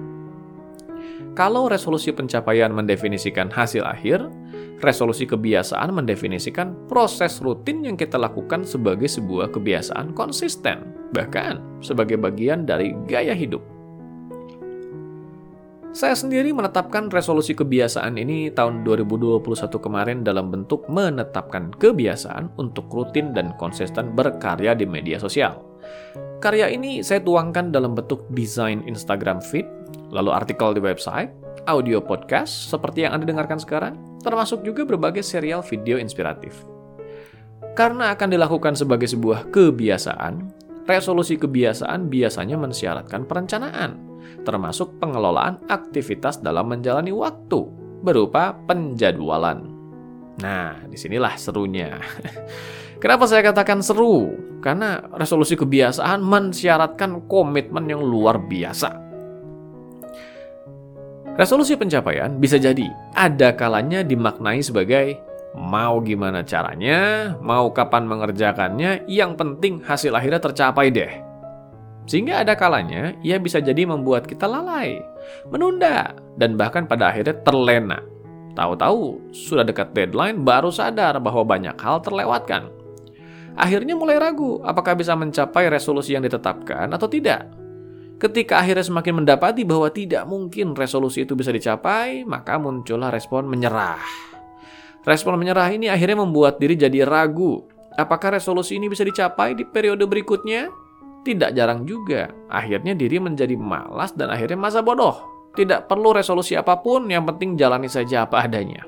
Kalau 1.32 1.70
resolusi 1.70 2.12
pencapaian 2.12 2.68
mendefinisikan 2.74 3.48
hasil 3.48 3.86
akhir, 3.86 4.20
resolusi 4.84 5.24
kebiasaan 5.24 5.88
mendefinisikan 5.94 6.76
proses 6.90 7.40
rutin 7.40 7.86
yang 7.86 7.96
kita 7.96 8.20
lakukan 8.20 8.68
sebagai 8.68 9.08
sebuah 9.08 9.48
kebiasaan 9.48 10.12
konsisten, 10.12 10.92
bahkan 11.16 11.62
sebagai 11.80 12.20
bagian 12.20 12.68
dari 12.68 12.92
gaya 13.08 13.32
hidup. 13.32 13.64
Saya 15.92 16.16
sendiri 16.16 16.56
menetapkan 16.56 17.12
resolusi 17.12 17.52
kebiasaan 17.52 18.16
ini 18.16 18.48
tahun 18.48 18.80
2021 18.80 19.44
kemarin 19.76 20.24
dalam 20.24 20.48
bentuk 20.48 20.88
menetapkan 20.88 21.68
kebiasaan 21.68 22.48
untuk 22.56 22.88
rutin 22.88 23.36
dan 23.36 23.52
konsisten 23.60 24.16
berkarya 24.16 24.72
di 24.72 24.88
media 24.88 25.20
sosial. 25.20 25.60
Karya 26.40 26.72
ini 26.72 27.04
saya 27.04 27.20
tuangkan 27.20 27.76
dalam 27.76 27.92
bentuk 27.92 28.24
desain 28.32 28.80
Instagram 28.88 29.44
feed, 29.44 29.68
lalu 30.08 30.32
artikel 30.32 30.72
di 30.72 30.80
website, 30.80 31.28
audio 31.68 32.00
podcast 32.00 32.72
seperti 32.72 33.04
yang 33.04 33.20
Anda 33.20 33.28
dengarkan 33.28 33.60
sekarang, 33.60 34.00
termasuk 34.24 34.64
juga 34.64 34.88
berbagai 34.88 35.20
serial 35.20 35.60
video 35.60 36.00
inspiratif. 36.00 36.64
Karena 37.76 38.16
akan 38.16 38.32
dilakukan 38.32 38.80
sebagai 38.80 39.12
sebuah 39.12 39.52
kebiasaan, 39.52 40.40
resolusi 40.88 41.36
kebiasaan 41.36 42.08
biasanya 42.08 42.56
mensyaratkan 42.56 43.28
perencanaan, 43.28 44.11
termasuk 44.42 44.98
pengelolaan 44.98 45.62
aktivitas 45.70 46.42
dalam 46.42 46.70
menjalani 46.70 47.10
waktu, 47.14 47.66
berupa 48.02 48.56
penjadwalan. 48.66 49.70
Nah, 50.40 50.80
di 50.88 50.96
sinilah 50.96 51.36
serunya. 51.36 52.00
Kenapa 53.02 53.26
saya 53.26 53.42
katakan 53.42 53.82
seru? 53.82 54.30
Karena 54.62 55.02
resolusi 55.18 55.58
kebiasaan 55.58 56.22
mensyaratkan 56.22 57.26
komitmen 57.26 57.90
yang 57.90 58.00
luar 58.00 58.38
biasa. 58.38 59.02
Resolusi 61.32 61.74
pencapaian 61.80 62.36
bisa 62.36 62.60
jadi 62.60 62.86
ada 63.16 63.56
kalanya 63.56 64.04
dimaknai 64.04 64.60
sebagai 64.60 65.16
mau 65.56 66.00
gimana 66.04 66.44
caranya, 66.44 67.32
mau 67.40 67.72
kapan 67.72 68.04
mengerjakannya, 68.04 69.08
yang 69.08 69.36
penting 69.36 69.80
hasil 69.80 70.12
akhirnya 70.12 70.40
tercapai 70.40 70.92
deh. 70.92 71.31
Sehingga 72.06 72.42
ada 72.42 72.58
kalanya 72.58 73.14
ia 73.22 73.38
bisa 73.38 73.62
jadi 73.62 73.86
membuat 73.86 74.26
kita 74.26 74.50
lalai, 74.50 74.98
menunda, 75.48 76.18
dan 76.34 76.58
bahkan 76.58 76.84
pada 76.84 77.14
akhirnya 77.14 77.38
terlena. 77.46 77.98
Tahu-tahu 78.52 79.32
sudah 79.32 79.64
dekat 79.64 79.96
deadline 79.96 80.44
baru 80.44 80.68
sadar 80.68 81.16
bahwa 81.22 81.46
banyak 81.46 81.78
hal 81.78 82.04
terlewatkan. 82.04 82.68
Akhirnya 83.56 83.96
mulai 83.96 84.16
ragu 84.16 84.60
apakah 84.64 84.96
bisa 84.96 85.12
mencapai 85.16 85.68
resolusi 85.68 86.16
yang 86.16 86.24
ditetapkan 86.24 86.88
atau 86.92 87.08
tidak. 87.08 87.48
Ketika 88.20 88.62
akhirnya 88.62 88.86
semakin 88.86 89.24
mendapati 89.24 89.66
bahwa 89.66 89.90
tidak 89.90 90.22
mungkin 90.30 90.78
resolusi 90.78 91.26
itu 91.26 91.34
bisa 91.34 91.50
dicapai, 91.50 92.22
maka 92.22 92.54
muncullah 92.54 93.10
respon 93.10 93.50
menyerah. 93.50 93.98
Respon 95.02 95.34
menyerah 95.34 95.66
ini 95.74 95.90
akhirnya 95.90 96.22
membuat 96.22 96.62
diri 96.62 96.78
jadi 96.78 97.02
ragu. 97.02 97.66
Apakah 97.98 98.38
resolusi 98.38 98.78
ini 98.78 98.86
bisa 98.86 99.02
dicapai 99.02 99.58
di 99.58 99.66
periode 99.66 100.06
berikutnya? 100.06 100.70
Tidak 101.22 101.54
jarang 101.54 101.86
juga. 101.86 102.26
Akhirnya 102.50 102.98
diri 102.98 103.22
menjadi 103.22 103.54
malas 103.54 104.10
dan 104.18 104.34
akhirnya 104.34 104.58
masa 104.58 104.82
bodoh. 104.82 105.50
Tidak 105.54 105.86
perlu 105.86 106.16
resolusi 106.16 106.58
apa 106.58 106.80
pun, 106.80 107.06
yang 107.06 107.22
penting 107.28 107.54
jalani 107.54 107.86
saja 107.86 108.26
apa 108.26 108.42
adanya. 108.48 108.82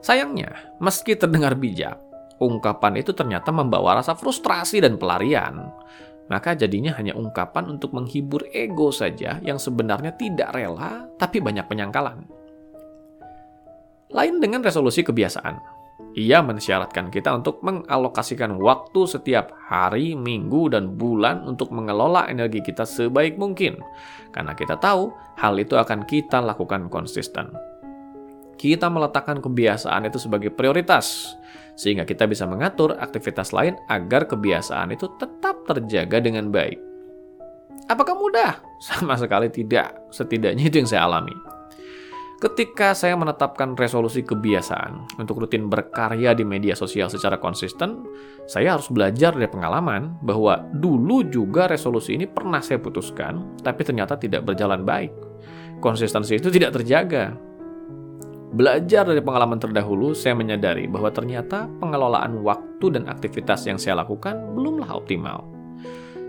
Sayangnya, 0.00 0.78
meski 0.78 1.18
terdengar 1.18 1.58
bijak, 1.58 1.98
ungkapan 2.38 3.02
itu 3.02 3.10
ternyata 3.10 3.50
membawa 3.50 3.98
rasa 3.98 4.14
frustrasi 4.14 4.78
dan 4.78 4.96
pelarian 4.96 5.66
maka 6.26 6.58
jadinya 6.58 6.94
hanya 6.98 7.14
ungkapan 7.14 7.78
untuk 7.78 7.94
menghibur 7.94 8.50
ego 8.50 8.90
saja 8.90 9.38
yang 9.42 9.62
sebenarnya 9.62 10.14
tidak 10.18 10.50
rela 10.50 11.06
tapi 11.18 11.38
banyak 11.38 11.66
penyangkalan. 11.70 12.26
Lain 14.10 14.38
dengan 14.38 14.62
resolusi 14.62 15.02
kebiasaan. 15.02 15.75
Ia 16.16 16.40
mensyaratkan 16.40 17.12
kita 17.12 17.32
untuk 17.32 17.60
mengalokasikan 17.60 18.56
waktu 18.56 19.04
setiap 19.04 19.52
hari, 19.68 20.16
minggu, 20.16 20.72
dan 20.72 20.96
bulan 20.96 21.44
untuk 21.44 21.72
mengelola 21.72 22.28
energi 22.28 22.64
kita 22.64 22.84
sebaik 22.88 23.36
mungkin. 23.36 23.80
Karena 24.32 24.56
kita 24.56 24.76
tahu 24.80 25.12
hal 25.36 25.56
itu 25.60 25.76
akan 25.76 26.08
kita 26.08 26.40
lakukan 26.40 26.88
konsisten. 26.88 27.52
Kita 28.56 28.88
meletakkan 28.88 29.44
kebiasaan 29.44 30.08
itu 30.08 30.16
sebagai 30.16 30.48
prioritas 30.48 31.36
sehingga 31.76 32.08
kita 32.08 32.24
bisa 32.24 32.48
mengatur 32.48 32.96
aktivitas 32.96 33.52
lain 33.52 33.76
agar 33.92 34.24
kebiasaan 34.24 34.96
itu 34.96 35.12
tetap 35.20 35.68
terjaga 35.68 36.24
dengan 36.24 36.48
baik. 36.48 36.80
Apakah 37.86 38.16
mudah? 38.16 38.64
Sama 38.86 39.20
sekali 39.20 39.52
tidak. 39.52 40.08
Setidaknya 40.08 40.72
itu 40.72 40.80
yang 40.80 40.88
saya 40.88 41.04
alami. 41.04 41.45
Ketika 42.36 42.92
saya 42.92 43.16
menetapkan 43.16 43.72
resolusi 43.80 44.20
kebiasaan 44.20 45.16
untuk 45.16 45.40
rutin 45.40 45.72
berkarya 45.72 46.36
di 46.36 46.44
media 46.44 46.76
sosial 46.76 47.08
secara 47.08 47.40
konsisten, 47.40 48.04
saya 48.44 48.76
harus 48.76 48.92
belajar 48.92 49.32
dari 49.32 49.48
pengalaman 49.48 50.20
bahwa 50.20 50.60
dulu 50.76 51.24
juga 51.32 51.64
resolusi 51.64 52.12
ini 52.12 52.28
pernah 52.28 52.60
saya 52.60 52.76
putuskan, 52.76 53.56
tapi 53.64 53.88
ternyata 53.88 54.20
tidak 54.20 54.44
berjalan 54.44 54.84
baik. 54.84 55.16
Konsistensi 55.80 56.36
itu 56.36 56.52
tidak 56.52 56.76
terjaga. 56.76 57.32
Belajar 58.52 59.08
dari 59.08 59.24
pengalaman 59.24 59.56
terdahulu, 59.56 60.12
saya 60.12 60.36
menyadari 60.36 60.84
bahwa 60.92 61.08
ternyata 61.08 61.72
pengelolaan 61.80 62.44
waktu 62.44 63.00
dan 63.00 63.08
aktivitas 63.08 63.64
yang 63.64 63.80
saya 63.80 64.04
lakukan 64.04 64.52
belumlah 64.52 64.92
optimal. 64.92 65.55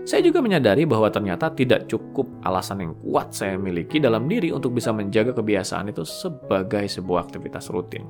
Saya 0.08 0.24
juga 0.24 0.40
menyadari 0.40 0.88
bahwa 0.88 1.12
ternyata 1.12 1.52
tidak 1.52 1.84
cukup 1.84 2.24
alasan 2.40 2.80
yang 2.80 2.92
kuat 3.04 3.28
saya 3.28 3.60
miliki 3.60 4.00
dalam 4.00 4.24
diri 4.24 4.48
untuk 4.48 4.72
bisa 4.72 4.88
menjaga 4.88 5.36
kebiasaan 5.36 5.92
itu 5.92 6.00
sebagai 6.00 6.88
sebuah 6.88 7.28
aktivitas 7.28 7.68
rutin. 7.68 8.08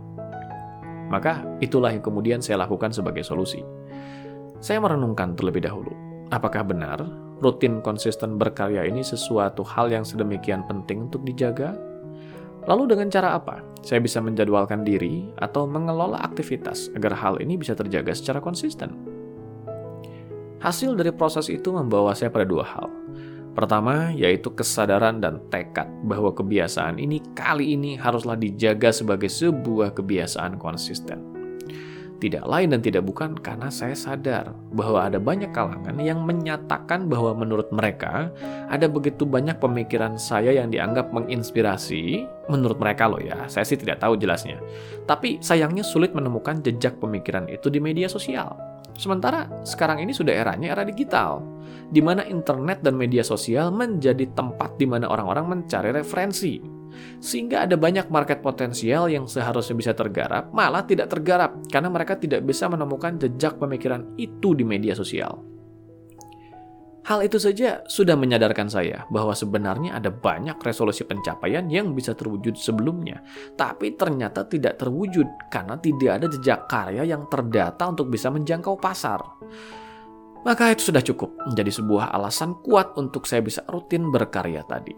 Maka 1.10 1.42
itulah 1.58 1.90
yang 1.90 1.98
kemudian 1.98 2.38
saya 2.38 2.62
lakukan 2.62 2.94
sebagai 2.94 3.26
solusi. 3.26 3.66
Saya 4.62 4.78
merenungkan 4.78 5.34
terlebih 5.34 5.66
dahulu, 5.66 5.90
apakah 6.30 6.62
benar 6.62 7.02
rutin 7.42 7.82
konsisten 7.82 8.38
berkarya 8.38 8.86
ini 8.86 9.02
sesuatu 9.02 9.66
hal 9.66 9.90
yang 9.90 10.06
sedemikian 10.06 10.62
penting 10.70 11.10
untuk 11.10 11.26
dijaga? 11.26 11.74
Lalu 12.70 12.94
dengan 12.94 13.10
cara 13.10 13.34
apa 13.34 13.58
saya 13.82 13.98
bisa 13.98 14.22
menjadwalkan 14.22 14.86
diri 14.86 15.34
atau 15.42 15.66
mengelola 15.66 16.22
aktivitas 16.22 16.94
agar 16.94 17.18
hal 17.18 17.42
ini 17.42 17.58
bisa 17.58 17.74
terjaga 17.74 18.14
secara 18.14 18.38
konsisten? 18.38 19.07
Hasil 20.58 20.98
dari 20.98 21.14
proses 21.14 21.46
itu 21.46 21.70
membawa 21.70 22.18
saya 22.18 22.34
pada 22.34 22.42
dua 22.42 22.66
hal. 22.66 22.90
Pertama, 23.54 24.14
yaitu 24.14 24.54
kesadaran 24.54 25.18
dan 25.18 25.42
tekad 25.50 25.86
bahwa 26.06 26.30
kebiasaan 26.30 26.98
ini 26.98 27.18
kali 27.34 27.74
ini 27.74 27.98
haruslah 27.98 28.38
dijaga 28.38 28.94
sebagai 28.94 29.26
sebuah 29.26 29.94
kebiasaan 29.98 30.58
konsisten. 30.58 31.38
Tidak 32.18 32.42
lain 32.50 32.74
dan 32.74 32.82
tidak 32.82 33.06
bukan 33.06 33.38
karena 33.38 33.70
saya 33.70 33.94
sadar 33.94 34.50
bahwa 34.74 35.06
ada 35.06 35.22
banyak 35.22 35.54
kalangan 35.54 35.94
yang 36.02 36.26
menyatakan 36.26 37.06
bahwa 37.06 37.30
menurut 37.30 37.70
mereka 37.70 38.34
ada 38.66 38.90
begitu 38.90 39.22
banyak 39.22 39.54
pemikiran 39.62 40.18
saya 40.18 40.50
yang 40.50 40.74
dianggap 40.74 41.14
menginspirasi. 41.14 42.26
Menurut 42.50 42.82
mereka 42.82 43.06
loh 43.06 43.22
ya, 43.22 43.46
saya 43.46 43.62
sih 43.62 43.78
tidak 43.78 44.02
tahu 44.02 44.18
jelasnya. 44.18 44.58
Tapi 45.06 45.38
sayangnya 45.38 45.86
sulit 45.86 46.10
menemukan 46.10 46.58
jejak 46.58 46.98
pemikiran 46.98 47.46
itu 47.46 47.70
di 47.70 47.78
media 47.78 48.10
sosial. 48.10 48.67
Sementara 48.96 49.50
sekarang 49.66 50.00
ini 50.02 50.14
sudah 50.14 50.32
eranya 50.32 50.72
era 50.72 50.86
digital, 50.86 51.44
di 51.88 52.00
mana 52.00 52.24
internet 52.24 52.80
dan 52.80 52.96
media 52.96 53.24
sosial 53.26 53.68
menjadi 53.74 54.28
tempat 54.32 54.80
di 54.80 54.86
mana 54.88 55.08
orang-orang 55.10 55.46
mencari 55.58 55.92
referensi. 55.92 56.78
Sehingga 57.20 57.68
ada 57.68 57.76
banyak 57.76 58.08
market 58.08 58.40
potensial 58.40 59.12
yang 59.12 59.28
seharusnya 59.28 59.76
bisa 59.76 59.92
tergarap, 59.92 60.50
malah 60.56 60.82
tidak 60.82 61.12
tergarap 61.12 61.60
karena 61.68 61.92
mereka 61.92 62.16
tidak 62.16 62.42
bisa 62.42 62.66
menemukan 62.66 63.20
jejak 63.20 63.60
pemikiran 63.60 64.08
itu 64.16 64.56
di 64.56 64.64
media 64.64 64.96
sosial. 64.96 65.57
Hal 67.08 67.24
itu 67.24 67.40
saja 67.40 67.80
sudah 67.88 68.20
menyadarkan 68.20 68.68
saya 68.68 69.08
bahwa 69.08 69.32
sebenarnya 69.32 69.96
ada 69.96 70.12
banyak 70.12 70.60
resolusi 70.60 71.08
pencapaian 71.08 71.64
yang 71.72 71.96
bisa 71.96 72.12
terwujud 72.12 72.52
sebelumnya, 72.60 73.24
tapi 73.56 73.96
ternyata 73.96 74.44
tidak 74.44 74.76
terwujud 74.76 75.24
karena 75.48 75.80
tidak 75.80 76.20
ada 76.20 76.26
jejak 76.28 76.68
karya 76.68 77.08
yang 77.08 77.24
terdata 77.32 77.88
untuk 77.88 78.12
bisa 78.12 78.28
menjangkau 78.28 78.76
pasar. 78.76 79.24
Maka 80.44 80.76
itu 80.76 80.92
sudah 80.92 81.00
cukup 81.00 81.32
menjadi 81.48 81.80
sebuah 81.80 82.12
alasan 82.12 82.60
kuat 82.60 82.92
untuk 83.00 83.24
saya 83.24 83.40
bisa 83.40 83.64
rutin 83.72 84.12
berkarya 84.12 84.60
tadi. 84.68 84.92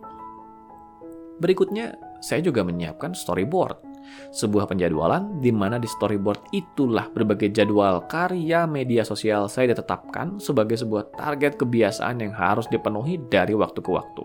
Berikutnya, 1.39 1.95
saya 2.19 2.43
juga 2.43 2.67
menyiapkan 2.67 3.15
storyboard 3.15 3.90
sebuah 4.31 4.71
penjadwalan 4.71 5.43
di 5.43 5.51
mana 5.51 5.81
di 5.81 5.91
storyboard 5.91 6.55
itulah 6.55 7.11
berbagai 7.11 7.51
jadwal 7.51 8.07
karya 8.07 8.65
media 8.65 9.03
sosial 9.03 9.51
saya 9.51 9.75
ditetapkan 9.75 10.39
sebagai 10.39 10.79
sebuah 10.79 11.15
target 11.19 11.59
kebiasaan 11.59 12.23
yang 12.23 12.33
harus 12.35 12.71
dipenuhi 12.71 13.19
dari 13.31 13.53
waktu 13.53 13.81
ke 13.83 13.91
waktu. 13.91 14.25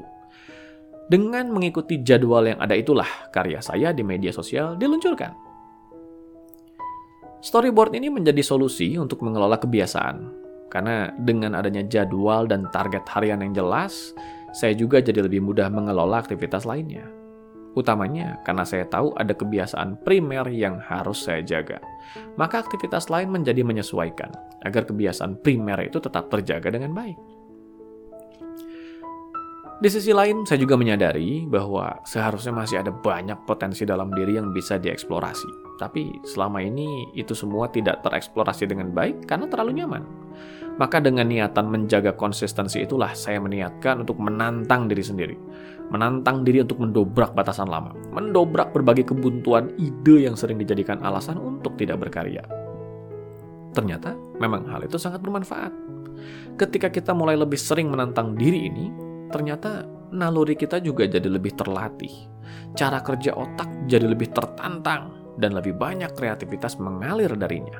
Dengan 1.05 1.53
mengikuti 1.53 2.01
jadwal 2.01 2.49
yang 2.49 2.57
ada 2.57 2.73
itulah 2.73 3.05
karya 3.29 3.61
saya 3.61 3.93
di 3.93 4.01
media 4.01 4.33
sosial 4.33 4.73
diluncurkan. 4.73 5.37
Storyboard 7.45 7.93
ini 7.93 8.09
menjadi 8.09 8.41
solusi 8.41 8.97
untuk 8.97 9.21
mengelola 9.21 9.61
kebiasaan. 9.61 10.45
Karena 10.73 11.13
dengan 11.13 11.53
adanya 11.53 11.85
jadwal 11.85 12.49
dan 12.49 12.65
target 12.73 13.05
harian 13.05 13.45
yang 13.45 13.53
jelas, 13.53 14.17
saya 14.49 14.73
juga 14.73 14.97
jadi 14.97 15.21
lebih 15.21 15.45
mudah 15.45 15.69
mengelola 15.69 16.25
aktivitas 16.25 16.65
lainnya. 16.65 17.05
Utamanya 17.75 18.39
karena 18.47 18.63
saya 18.63 18.87
tahu 18.87 19.11
ada 19.19 19.35
kebiasaan 19.35 19.99
primer 20.07 20.47
yang 20.47 20.79
harus 20.79 21.27
saya 21.27 21.43
jaga. 21.43 21.83
Maka 22.39 22.63
aktivitas 22.63 23.11
lain 23.11 23.27
menjadi 23.27 23.67
menyesuaikan 23.67 24.31
agar 24.63 24.87
kebiasaan 24.87 25.43
primer 25.43 25.83
itu 25.83 25.99
tetap 25.99 26.31
terjaga 26.31 26.71
dengan 26.71 26.95
baik. 26.95 27.19
Di 29.75 29.91
sisi 29.91 30.15
lain, 30.15 30.47
saya 30.47 30.55
juga 30.55 30.79
menyadari 30.79 31.43
bahwa 31.43 31.99
seharusnya 32.07 32.55
masih 32.55 32.79
ada 32.79 32.95
banyak 32.95 33.43
potensi 33.43 33.83
dalam 33.83 34.07
diri 34.15 34.39
yang 34.39 34.55
bisa 34.55 34.79
dieksplorasi. 34.79 35.64
Tapi 35.75 36.23
selama 36.23 36.63
ini 36.63 37.11
itu 37.11 37.35
semua 37.35 37.67
tidak 37.67 37.99
tereksplorasi 38.05 38.69
dengan 38.69 38.95
baik 38.95 39.27
karena 39.27 39.49
terlalu 39.51 39.83
nyaman. 39.83 40.03
Maka 40.75 40.99
dengan 40.99 41.27
niatan 41.31 41.71
menjaga 41.71 42.15
konsistensi 42.15 42.83
itulah 42.83 43.15
saya 43.15 43.39
meniatkan 43.39 44.03
untuk 44.03 44.19
menantang 44.19 44.91
diri 44.91 45.03
sendiri 45.03 45.35
menantang 45.89 46.41
diri 46.41 46.65
untuk 46.65 46.81
mendobrak 46.81 47.37
batasan 47.37 47.69
lama, 47.69 47.93
mendobrak 48.09 48.73
berbagai 48.73 49.13
kebuntuan 49.13 49.69
ide 49.77 50.25
yang 50.25 50.33
sering 50.33 50.57
dijadikan 50.57 51.01
alasan 51.05 51.37
untuk 51.37 51.77
tidak 51.77 52.01
berkarya. 52.01 52.41
Ternyata 53.75 54.15
memang 54.41 54.65
hal 54.71 54.87
itu 54.87 54.97
sangat 54.97 55.21
bermanfaat. 55.21 55.73
Ketika 56.55 56.87
kita 56.89 57.11
mulai 57.11 57.35
lebih 57.35 57.59
sering 57.59 57.91
menantang 57.91 58.33
diri 58.33 58.71
ini, 58.71 58.89
ternyata 59.29 59.83
naluri 60.15 60.55
kita 60.55 60.79
juga 60.79 61.05
jadi 61.05 61.27
lebih 61.27 61.53
terlatih. 61.53 62.31
Cara 62.73 63.03
kerja 63.03 63.35
otak 63.35 63.87
jadi 63.91 64.07
lebih 64.07 64.31
tertantang 64.31 65.24
dan 65.35 65.55
lebih 65.55 65.75
banyak 65.75 66.11
kreativitas 66.15 66.79
mengalir 66.79 67.31
darinya. 67.35 67.79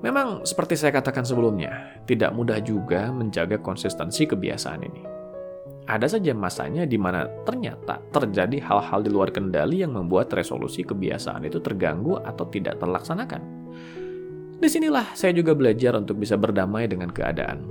Memang 0.00 0.48
seperti 0.48 0.80
saya 0.80 0.96
katakan 0.96 1.28
sebelumnya, 1.28 2.00
tidak 2.08 2.32
mudah 2.32 2.56
juga 2.64 3.12
menjaga 3.12 3.60
konsistensi 3.60 4.24
kebiasaan 4.24 4.80
ini 4.80 5.20
ada 5.90 6.06
saja 6.06 6.30
masanya 6.30 6.86
di 6.86 6.94
mana 6.94 7.26
ternyata 7.42 7.98
terjadi 8.14 8.62
hal-hal 8.62 9.02
di 9.02 9.10
luar 9.10 9.34
kendali 9.34 9.82
yang 9.82 9.98
membuat 9.98 10.30
resolusi 10.30 10.86
kebiasaan 10.86 11.42
itu 11.50 11.58
terganggu 11.58 12.14
atau 12.22 12.46
tidak 12.46 12.78
terlaksanakan. 12.78 13.42
Di 14.60 14.68
sinilah 14.70 15.18
saya 15.18 15.34
juga 15.34 15.56
belajar 15.58 15.98
untuk 15.98 16.22
bisa 16.22 16.38
berdamai 16.38 16.86
dengan 16.86 17.10
keadaan. 17.10 17.66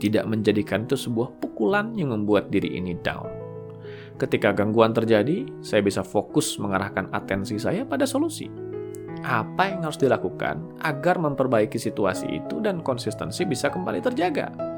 Tidak 0.00 0.24
menjadikan 0.24 0.88
itu 0.88 0.96
sebuah 0.96 1.36
pukulan 1.44 1.92
yang 1.92 2.16
membuat 2.16 2.48
diri 2.48 2.80
ini 2.80 2.96
down. 3.04 3.39
Ketika 4.20 4.52
gangguan 4.52 4.92
terjadi, 4.92 5.48
saya 5.64 5.80
bisa 5.80 6.04
fokus 6.04 6.60
mengarahkan 6.60 7.08
atensi 7.08 7.56
saya 7.56 7.88
pada 7.88 8.04
solusi. 8.04 8.52
Apa 9.24 9.72
yang 9.72 9.88
harus 9.88 9.96
dilakukan 9.96 10.80
agar 10.84 11.16
memperbaiki 11.16 11.80
situasi 11.80 12.28
itu 12.28 12.60
dan 12.60 12.84
konsistensi 12.84 13.48
bisa 13.48 13.72
kembali 13.72 14.04
terjaga? 14.04 14.70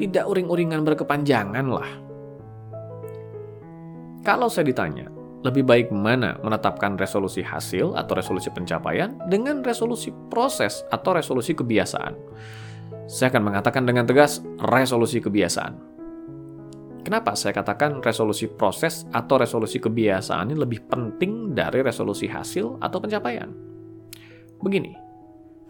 tidak 0.00 0.24
uring-uringan 0.24 0.80
berkepanjangan 0.80 1.66
lah. 1.68 1.90
Kalau 4.24 4.48
saya 4.48 4.72
ditanya, 4.72 5.12
lebih 5.44 5.64
baik 5.64 5.88
mana 5.92 6.40
menetapkan 6.40 6.96
resolusi 6.96 7.44
hasil 7.44 7.92
atau 7.92 8.16
resolusi 8.16 8.48
pencapaian 8.48 9.20
dengan 9.28 9.60
resolusi 9.60 10.08
proses 10.32 10.84
atau 10.88 11.12
resolusi 11.12 11.52
kebiasaan? 11.52 12.16
Saya 13.04 13.28
akan 13.36 13.44
mengatakan 13.44 13.84
dengan 13.84 14.08
tegas 14.08 14.40
resolusi 14.72 15.20
kebiasaan. 15.20 15.89
Kenapa 17.00 17.32
saya 17.32 17.56
katakan 17.56 18.04
resolusi 18.04 18.44
proses 18.46 19.08
atau 19.08 19.40
resolusi 19.40 19.80
kebiasaan 19.80 20.52
ini 20.52 20.58
lebih 20.60 20.84
penting 20.84 21.56
dari 21.56 21.80
resolusi 21.80 22.28
hasil 22.28 22.76
atau 22.76 22.98
pencapaian? 23.00 23.48
Begini, 24.60 24.92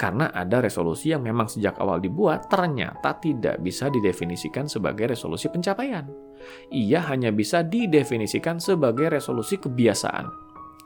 karena 0.01 0.33
ada 0.33 0.65
resolusi 0.65 1.13
yang 1.15 1.21
memang 1.21 1.47
sejak 1.47 1.79
awal 1.79 2.01
dibuat 2.01 2.49
ternyata 2.49 3.21
tidak 3.21 3.61
bisa 3.63 3.93
didefinisikan 3.93 4.65
sebagai 4.65 5.13
resolusi 5.13 5.47
pencapaian. 5.53 6.09
Ia 6.73 7.05
hanya 7.13 7.31
bisa 7.31 7.61
didefinisikan 7.61 8.59
sebagai 8.59 9.13
resolusi 9.13 9.61
kebiasaan. 9.61 10.27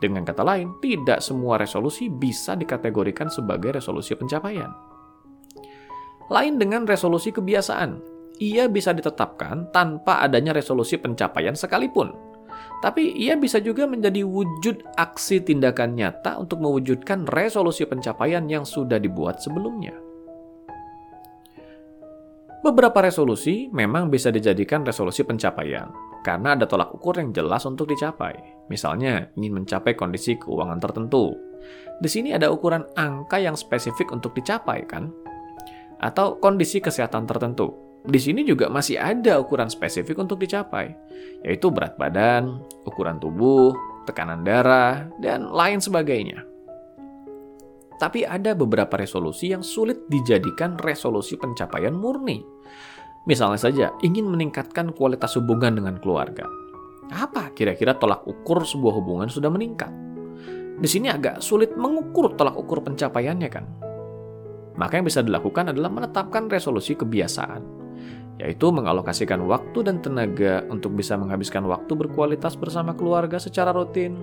Dengan 0.02 0.26
kata 0.26 0.42
lain, 0.42 0.76
tidak 0.82 1.22
semua 1.22 1.56
resolusi 1.56 2.10
bisa 2.10 2.58
dikategorikan 2.58 3.30
sebagai 3.30 3.78
resolusi 3.78 4.12
pencapaian. 4.18 4.68
Lain 6.28 6.58
dengan 6.58 6.82
resolusi 6.82 7.30
kebiasaan, 7.30 8.13
ia 8.42 8.66
bisa 8.66 8.90
ditetapkan 8.90 9.70
tanpa 9.70 10.22
adanya 10.22 10.54
resolusi 10.54 10.98
pencapaian 10.98 11.54
sekalipun 11.54 12.34
tapi 12.84 13.16
ia 13.16 13.32
bisa 13.32 13.64
juga 13.64 13.88
menjadi 13.88 14.20
wujud 14.28 14.84
aksi 15.00 15.40
tindakan 15.40 15.96
nyata 15.96 16.36
untuk 16.36 16.60
mewujudkan 16.60 17.24
resolusi 17.24 17.88
pencapaian 17.88 18.44
yang 18.44 18.68
sudah 18.68 19.00
dibuat 19.00 19.40
sebelumnya. 19.40 19.96
Beberapa 22.60 23.00
resolusi 23.00 23.72
memang 23.72 24.12
bisa 24.12 24.28
dijadikan 24.28 24.84
resolusi 24.84 25.24
pencapaian 25.24 25.88
karena 26.24 26.56
ada 26.56 26.68
tolak 26.68 26.92
ukur 26.92 27.20
yang 27.20 27.32
jelas 27.32 27.64
untuk 27.68 27.88
dicapai. 27.88 28.36
Misalnya, 28.72 29.32
ingin 29.36 29.64
mencapai 29.64 29.92
kondisi 29.92 30.40
keuangan 30.40 30.80
tertentu. 30.80 31.36
Di 32.00 32.08
sini 32.08 32.32
ada 32.32 32.48
ukuran 32.48 32.88
angka 32.96 33.36
yang 33.36 33.52
spesifik 33.52 34.08
untuk 34.12 34.32
dicapai, 34.32 34.84
kan? 34.88 35.12
Atau 36.00 36.40
kondisi 36.40 36.80
kesehatan 36.80 37.28
tertentu 37.28 37.83
di 38.04 38.20
sini 38.20 38.44
juga 38.44 38.68
masih 38.68 39.00
ada 39.00 39.40
ukuran 39.40 39.72
spesifik 39.72 40.20
untuk 40.20 40.36
dicapai, 40.36 40.92
yaitu 41.40 41.72
berat 41.72 41.96
badan, 41.96 42.60
ukuran 42.84 43.16
tubuh, 43.16 43.72
tekanan 44.04 44.44
darah, 44.44 45.08
dan 45.24 45.48
lain 45.48 45.80
sebagainya. 45.80 46.44
Tapi 47.96 48.28
ada 48.28 48.52
beberapa 48.52 49.00
resolusi 49.00 49.56
yang 49.56 49.64
sulit 49.64 50.04
dijadikan 50.12 50.76
resolusi 50.76 51.40
pencapaian 51.40 51.96
murni. 51.96 52.44
Misalnya 53.24 53.56
saja, 53.56 53.86
ingin 54.04 54.28
meningkatkan 54.28 54.92
kualitas 54.92 55.40
hubungan 55.40 55.80
dengan 55.80 55.96
keluarga. 55.96 56.44
Apa 57.08 57.56
kira-kira 57.56 57.96
tolak 57.96 58.28
ukur 58.28 58.68
sebuah 58.68 59.00
hubungan 59.00 59.32
sudah 59.32 59.48
meningkat? 59.48 59.88
Di 60.76 60.84
sini 60.84 61.08
agak 61.08 61.40
sulit 61.40 61.72
mengukur 61.72 62.36
tolak 62.36 62.52
ukur 62.60 62.84
pencapaiannya 62.84 63.48
kan? 63.48 63.64
Maka 64.76 65.00
yang 65.00 65.08
bisa 65.08 65.24
dilakukan 65.24 65.72
adalah 65.72 65.88
menetapkan 65.88 66.52
resolusi 66.52 66.98
kebiasaan 66.98 67.83
yaitu 68.42 68.66
mengalokasikan 68.74 69.38
waktu 69.46 69.86
dan 69.86 70.02
tenaga 70.02 70.66
untuk 70.66 70.98
bisa 70.98 71.14
menghabiskan 71.14 71.62
waktu 71.70 71.94
berkualitas 71.94 72.58
bersama 72.58 72.90
keluarga 72.90 73.38
secara 73.38 73.70
rutin, 73.70 74.18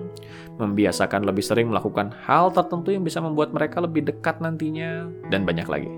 membiasakan 0.60 1.24
lebih 1.24 1.40
sering 1.40 1.72
melakukan 1.72 2.12
hal 2.28 2.52
tertentu 2.52 2.92
yang 2.92 3.04
bisa 3.04 3.24
membuat 3.24 3.56
mereka 3.56 3.80
lebih 3.80 4.04
dekat 4.04 4.36
nantinya, 4.44 5.08
dan 5.32 5.48
banyak 5.48 5.64
lagi. 5.64 5.92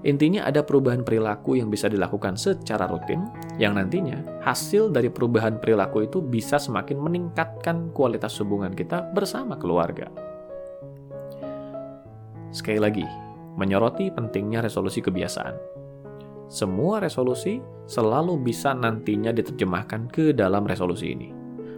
Intinya 0.00 0.48
ada 0.48 0.64
perubahan 0.64 1.04
perilaku 1.04 1.60
yang 1.60 1.68
bisa 1.68 1.84
dilakukan 1.84 2.32
secara 2.40 2.88
rutin, 2.88 3.20
yang 3.60 3.76
nantinya 3.76 4.40
hasil 4.40 4.88
dari 4.88 5.12
perubahan 5.12 5.60
perilaku 5.60 6.08
itu 6.08 6.24
bisa 6.24 6.56
semakin 6.56 6.96
meningkatkan 6.96 7.92
kualitas 7.92 8.32
hubungan 8.40 8.72
kita 8.72 9.12
bersama 9.12 9.60
keluarga. 9.60 10.08
Sekali 12.48 12.80
lagi, 12.80 13.04
menyoroti 13.60 14.08
pentingnya 14.08 14.64
resolusi 14.64 15.04
kebiasaan 15.04 15.79
semua 16.50 16.98
resolusi 16.98 17.62
selalu 17.86 18.42
bisa 18.42 18.74
nantinya 18.74 19.30
diterjemahkan 19.30 20.10
ke 20.10 20.34
dalam 20.34 20.66
resolusi 20.66 21.14
ini. 21.14 21.30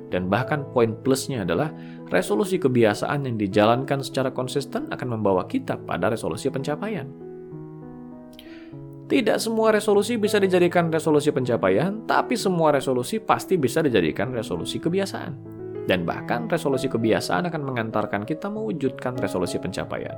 Dan 0.08 0.32
bahkan 0.32 0.64
poin 0.72 0.96
plusnya 0.96 1.44
adalah 1.44 1.72
resolusi 2.08 2.56
kebiasaan 2.56 3.28
yang 3.28 3.36
dijalankan 3.36 4.00
secara 4.00 4.32
konsisten 4.32 4.88
akan 4.88 5.20
membawa 5.20 5.44
kita 5.44 5.76
pada 5.76 6.08
resolusi 6.08 6.48
pencapaian. 6.48 7.08
Tidak 9.12 9.36
semua 9.36 9.76
resolusi 9.76 10.16
bisa 10.16 10.40
dijadikan 10.40 10.88
resolusi 10.88 11.28
pencapaian, 11.28 12.08
tapi 12.08 12.32
semua 12.32 12.72
resolusi 12.72 13.20
pasti 13.20 13.60
bisa 13.60 13.84
dijadikan 13.84 14.32
resolusi 14.32 14.80
kebiasaan. 14.80 15.51
Dan 15.82 16.06
bahkan 16.06 16.46
resolusi 16.46 16.86
kebiasaan 16.86 17.50
akan 17.50 17.62
mengantarkan 17.66 18.22
kita 18.22 18.46
mewujudkan 18.46 19.18
resolusi 19.18 19.58
pencapaian. 19.58 20.14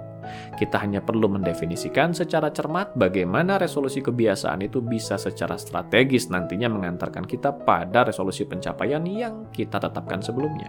Kita 0.61 0.77
hanya 0.77 1.01
perlu 1.01 1.25
mendefinisikan 1.33 2.13
secara 2.13 2.53
cermat 2.53 2.93
bagaimana 2.93 3.57
resolusi 3.57 4.05
kebiasaan 4.05 4.61
itu 4.61 4.85
bisa 4.85 5.17
secara 5.17 5.57
strategis 5.57 6.29
nantinya 6.29 6.69
mengantarkan 6.69 7.25
kita 7.25 7.57
pada 7.65 8.05
resolusi 8.05 8.45
pencapaian 8.45 9.01
yang 9.09 9.49
kita 9.57 9.81
tetapkan 9.81 10.21
sebelumnya. 10.21 10.69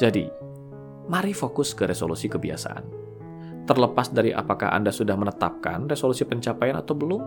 Jadi, 0.00 0.24
mari 1.12 1.36
fokus 1.36 1.76
ke 1.76 1.84
resolusi 1.84 2.32
kebiasaan. 2.32 2.96
Terlepas 3.68 4.08
dari 4.16 4.32
apakah 4.32 4.72
Anda 4.72 4.88
sudah 4.88 5.12
menetapkan 5.12 5.92
resolusi 5.92 6.24
pencapaian 6.24 6.80
atau 6.80 6.96
belum, 6.96 7.20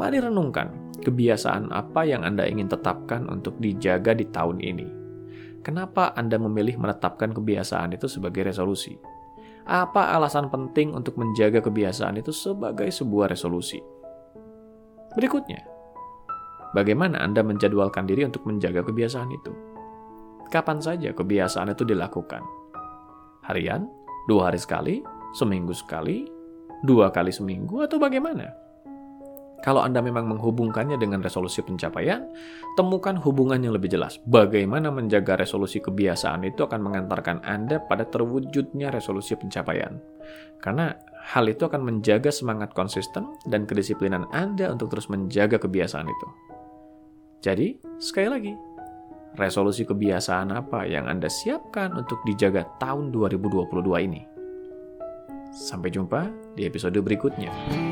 mari 0.00 0.24
renungkan 0.24 0.96
kebiasaan 1.04 1.68
apa 1.68 2.08
yang 2.08 2.24
Anda 2.24 2.48
ingin 2.48 2.72
tetapkan 2.72 3.28
untuk 3.28 3.60
dijaga 3.60 4.16
di 4.16 4.24
tahun 4.32 4.64
ini 4.64 5.01
Kenapa 5.62 6.10
Anda 6.18 6.42
memilih 6.42 6.74
menetapkan 6.74 7.30
kebiasaan 7.30 7.94
itu 7.94 8.10
sebagai 8.10 8.50
resolusi? 8.50 8.98
Apa 9.62 10.10
alasan 10.18 10.50
penting 10.50 10.90
untuk 10.90 11.14
menjaga 11.14 11.62
kebiasaan 11.62 12.18
itu 12.18 12.34
sebagai 12.34 12.90
sebuah 12.90 13.30
resolusi? 13.30 13.78
Berikutnya, 15.14 15.62
bagaimana 16.74 17.22
Anda 17.22 17.46
menjadwalkan 17.46 18.10
diri 18.10 18.26
untuk 18.26 18.42
menjaga 18.42 18.82
kebiasaan 18.82 19.30
itu? 19.30 19.52
Kapan 20.50 20.82
saja 20.82 21.14
kebiasaan 21.14 21.70
itu 21.70 21.86
dilakukan? 21.86 22.42
Harian? 23.46 23.86
Dua 24.26 24.50
hari 24.50 24.58
sekali? 24.58 24.98
Seminggu 25.38 25.70
sekali? 25.78 26.26
Dua 26.82 27.14
kali 27.14 27.30
seminggu? 27.30 27.86
Atau 27.86 28.02
bagaimana? 28.02 28.61
Kalau 29.62 29.78
Anda 29.78 30.02
memang 30.02 30.26
menghubungkannya 30.26 30.98
dengan 30.98 31.22
resolusi 31.22 31.62
pencapaian, 31.62 32.26
temukan 32.74 33.14
hubungan 33.22 33.62
yang 33.62 33.78
lebih 33.78 33.94
jelas. 33.94 34.18
Bagaimana 34.26 34.90
menjaga 34.90 35.38
resolusi 35.38 35.78
kebiasaan 35.78 36.42
itu 36.42 36.66
akan 36.66 36.82
mengantarkan 36.82 37.46
Anda 37.46 37.78
pada 37.78 38.02
terwujudnya 38.02 38.90
resolusi 38.90 39.38
pencapaian. 39.38 40.02
Karena 40.58 40.90
hal 41.30 41.46
itu 41.46 41.62
akan 41.62 41.78
menjaga 41.78 42.34
semangat 42.34 42.74
konsisten 42.74 43.38
dan 43.46 43.62
kedisiplinan 43.62 44.26
Anda 44.34 44.74
untuk 44.74 44.90
terus 44.90 45.06
menjaga 45.06 45.62
kebiasaan 45.62 46.10
itu. 46.10 46.26
Jadi, 47.42 47.78
sekali 48.02 48.28
lagi, 48.30 48.52
resolusi 49.38 49.86
kebiasaan 49.86 50.50
apa 50.50 50.90
yang 50.90 51.06
Anda 51.06 51.30
siapkan 51.30 51.94
untuk 51.94 52.18
dijaga 52.26 52.66
tahun 52.82 53.14
2022 53.14 54.06
ini? 54.10 54.22
Sampai 55.54 55.94
jumpa 55.94 56.26
di 56.58 56.66
episode 56.66 56.98
berikutnya. 56.98 57.91